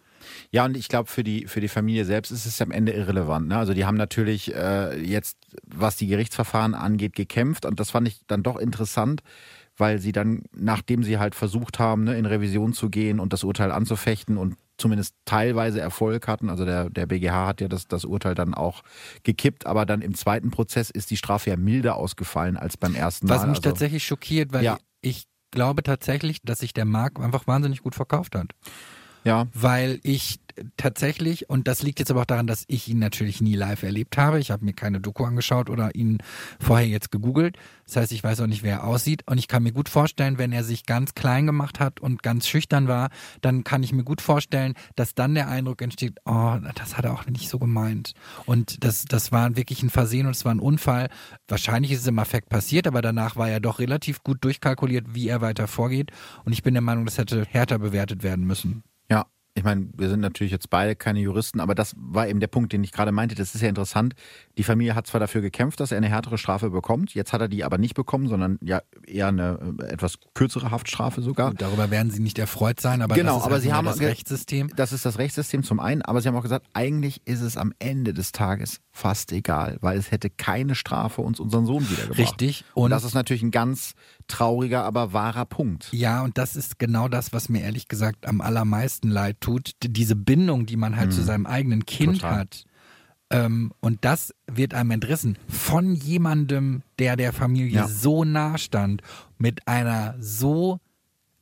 [0.51, 3.47] Ja, und ich glaube, für die, für die Familie selbst ist es am Ende irrelevant.
[3.47, 3.57] Ne?
[3.57, 8.21] Also die haben natürlich äh, jetzt, was die Gerichtsverfahren angeht, gekämpft und das fand ich
[8.28, 9.21] dann doch interessant,
[9.78, 13.43] weil sie dann, nachdem sie halt versucht haben, ne, in Revision zu gehen und das
[13.43, 18.05] Urteil anzufechten und zumindest teilweise Erfolg hatten, also der, der BGH hat ja das, das
[18.05, 18.84] Urteil dann auch
[19.23, 23.30] gekippt, aber dann im zweiten Prozess ist die Strafe ja milder ausgefallen als beim ersten
[23.30, 23.49] Was Mal.
[23.49, 24.78] mich also, tatsächlich schockiert, weil Ja.
[25.01, 28.51] ich glaube tatsächlich, dass sich der Markt einfach wahnsinnig gut verkauft hat.
[29.24, 30.39] Ja, weil ich
[30.78, 34.18] tatsächlich, und das liegt jetzt aber auch daran, dass ich ihn natürlich nie live erlebt
[34.18, 34.39] habe.
[34.39, 36.20] Ich habe mir keine Doku angeschaut oder ihn
[36.59, 37.57] vorher jetzt gegoogelt.
[37.86, 39.24] Das heißt, ich weiß auch nicht, wer er aussieht.
[39.26, 42.47] Und ich kann mir gut vorstellen, wenn er sich ganz klein gemacht hat und ganz
[42.47, 43.09] schüchtern war,
[43.41, 47.13] dann kann ich mir gut vorstellen, dass dann der Eindruck entsteht, oh, das hat er
[47.13, 48.13] auch nicht so gemeint.
[48.45, 51.09] Und das, das war wirklich ein Versehen und es war ein Unfall.
[51.47, 55.28] Wahrscheinlich ist es im Affekt passiert, aber danach war er doch relativ gut durchkalkuliert, wie
[55.28, 56.11] er weiter vorgeht.
[56.45, 58.84] Und ich bin der Meinung, das hätte härter bewertet werden müssen.
[59.10, 59.26] Ja,
[59.58, 62.74] ich meine, wir sind natürlich jetzt beide keine Juristen, aber das war eben der Punkt,
[62.74, 63.34] den ich gerade meinte.
[63.34, 64.14] Das ist ja interessant.
[64.55, 67.16] Die Familie hat zwar dafür gekämpft, dass er eine härtere Strafe bekommt.
[67.16, 71.22] Jetzt hat er die aber nicht bekommen, sondern ja eher eine äh, etwas kürzere Haftstrafe
[71.22, 71.49] sogar.
[71.49, 73.86] Gut, darüber werden sie nicht erfreut sein, aber Genau, das ist aber halt sie haben
[73.86, 74.70] das Rechtssystem.
[74.76, 77.74] Das ist das Rechtssystem zum einen, aber sie haben auch gesagt, eigentlich ist es am
[77.80, 82.20] Ende des Tages fast egal, weil es hätte keine Strafe uns unseren Sohn wiedergebracht.
[82.20, 82.64] Richtig.
[82.76, 83.93] Und, Und das ist natürlich ein ganz
[84.28, 85.91] trauriger, aber wahrer Punkt.
[85.93, 89.46] ja, und das ist genau das, was mir ehrlich gesagt am allermeisten leid tut.
[89.55, 92.19] D- Diese Bindung, die man halt zu seinem eigenen Kind Mhm.
[92.19, 92.37] Total.
[92.39, 92.65] hat.
[93.29, 97.87] Ähm, und das wird einem entrissen von jemandem, der der Familie Ja.
[97.87, 99.01] so nah stand,
[99.37, 100.79] mit einer so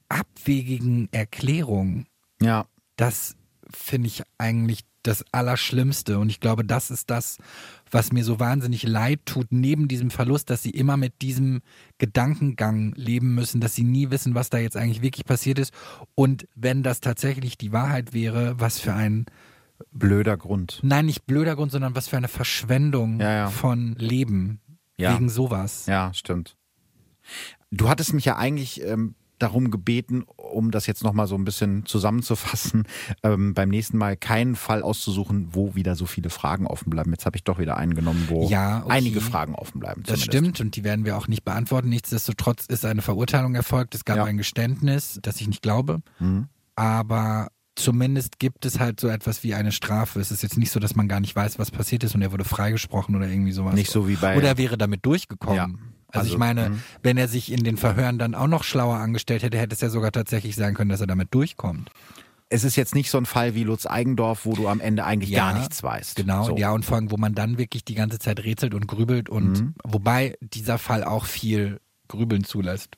[0.09, 2.05] abwegigen Erklärung.
[2.41, 3.35] Ja, das
[3.69, 6.17] finde ich eigentlich das Allerschlimmste.
[6.19, 7.37] Und ich glaube, das ist das,
[7.91, 11.61] was mir so wahnsinnig leid tut, neben diesem Verlust, dass sie immer mit diesem
[11.97, 15.73] Gedankengang leben müssen, dass sie nie wissen, was da jetzt eigentlich wirklich passiert ist.
[16.15, 19.25] Und wenn das tatsächlich die Wahrheit wäre, was für ein,
[19.91, 20.79] blöder Grund.
[20.83, 23.47] nein, nicht blöder Grund, sondern was für eine Verschwendung Ja, ja.
[23.49, 24.61] von Leben
[24.97, 25.13] Ja.
[25.13, 25.85] wegen sowas.
[25.87, 26.55] Ja, stimmt.
[27.71, 31.85] Du hattest mich ja eigentlich ähm, darum gebeten, um das jetzt nochmal so ein bisschen
[31.85, 32.83] zusammenzufassen,
[33.23, 37.11] ähm, beim nächsten Mal keinen Fall auszusuchen, wo wieder so viele Fragen offen bleiben.
[37.11, 38.93] Jetzt habe ich doch wieder einen genommen, wo Ja, okay.
[38.93, 40.03] einige Fragen offen bleiben.
[40.03, 40.31] Das zumindest.
[40.55, 41.89] stimmt und die werden wir auch nicht beantworten.
[41.89, 43.95] Nichtsdestotrotz ist eine Verurteilung erfolgt.
[43.95, 44.23] Es gab Ja.
[44.25, 46.01] ein Geständnis, das ich nicht glaube.
[46.19, 46.47] Mhm.
[46.75, 50.19] Aber zumindest gibt es halt so etwas wie eine Strafe.
[50.19, 52.31] Es ist jetzt nicht so, dass man gar nicht weiß, was passiert ist und er
[52.31, 53.73] wurde freigesprochen oder irgendwie sowas.
[53.75, 54.37] Nicht so wie bei.
[54.37, 55.55] Oder er wäre damit durchgekommen.
[55.57, 55.67] Ja.
[56.15, 56.83] Also, Also, ich meine, mhm.
[57.03, 59.89] wenn er sich in den Verhören dann auch noch schlauer angestellt hätte, hätte es ja
[59.89, 61.89] sogar tatsächlich sein können, dass er damit durchkommt.
[62.49, 65.31] es ist jetzt nicht so ein Fall wie Lutz Eigendorf, wo du am Ende eigentlich
[65.31, 66.15] Ja, gar nichts weißt.
[66.15, 66.57] Genau, So.
[66.57, 69.61] ja, und vor allem, wo man dann wirklich die ganze Zeit rätselt und grübelt und
[69.61, 69.73] Mhm.
[69.83, 72.97] wobei dieser Fall auch viel Grübeln zulässt.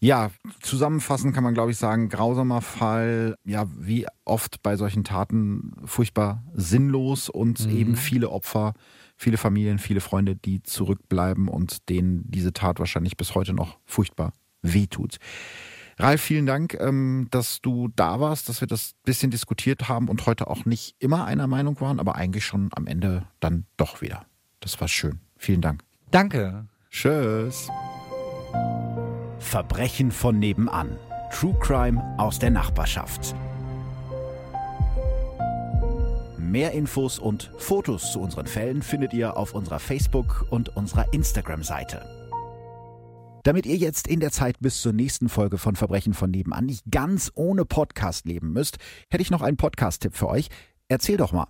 [0.00, 0.30] Ja,
[0.60, 6.42] zusammenfassend kann man, glaube ich, sagen, grausamer Fall, ja, wie oft bei solchen Taten furchtbar
[6.54, 7.70] sinnlos und Mhm.
[7.70, 8.74] eben viele Opfer,
[9.22, 14.32] viele Familien, viele Freunde, die zurückbleiben und denen diese Tat wahrscheinlich bis heute noch furchtbar
[14.62, 15.18] wehtut.
[15.98, 20.26] Ralf, vielen Dank, ähm, dass du da warst, dass wir das bisschen diskutiert haben und
[20.26, 24.26] heute auch nicht immer einer Meinung waren, aber eigentlich schon am Ende dann doch wieder.
[24.60, 25.20] Das war schön.
[25.36, 25.82] Vielen Dank.
[26.10, 26.66] Danke.
[26.90, 27.68] Tschüss.
[29.38, 30.96] Verbrechen von nebenan.
[31.30, 33.34] True Crime aus der Nachbarschaft.
[36.52, 42.02] Mehr Infos und Fotos zu unseren Fällen findet ihr auf unserer Facebook- und unserer Instagram-Seite.
[43.42, 46.84] Damit ihr jetzt in der Zeit bis zur nächsten Folge von Verbrechen von nebenan nicht
[46.90, 48.76] ganz ohne Podcast leben müsst,
[49.08, 50.50] hätte ich noch einen Podcast-Tipp für euch.
[50.88, 51.46] Erzähl doch mal.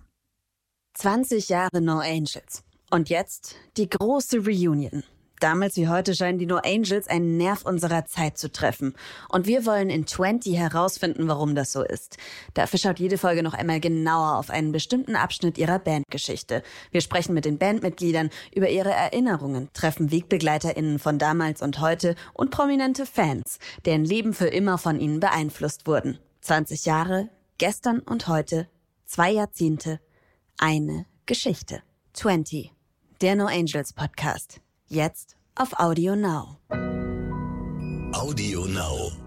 [0.93, 2.63] 20 Jahre No Angels.
[2.89, 5.03] Und jetzt die große Reunion.
[5.43, 8.95] Damals wie heute scheinen die No Angels einen Nerv unserer Zeit zu treffen.
[9.27, 12.15] Und wir wollen in 20 herausfinden, warum das so ist.
[12.53, 16.63] Dafür schaut jede Folge noch einmal genauer auf einen bestimmten Abschnitt ihrer Bandgeschichte.
[16.91, 22.49] Wir sprechen mit den Bandmitgliedern über ihre Erinnerungen, treffen WegbegleiterInnen von damals und heute und
[22.49, 26.19] prominente Fans, deren Leben für immer von ihnen beeinflusst wurden.
[26.39, 27.27] 20 Jahre,
[27.57, 28.69] gestern und heute,
[29.05, 29.99] zwei Jahrzehnte,
[30.57, 31.83] eine Geschichte.
[32.13, 32.71] 20.
[33.19, 34.62] Der No Angels Podcast.
[34.93, 36.59] Jetzt auf Audio Now.
[38.13, 39.22] Audio Now.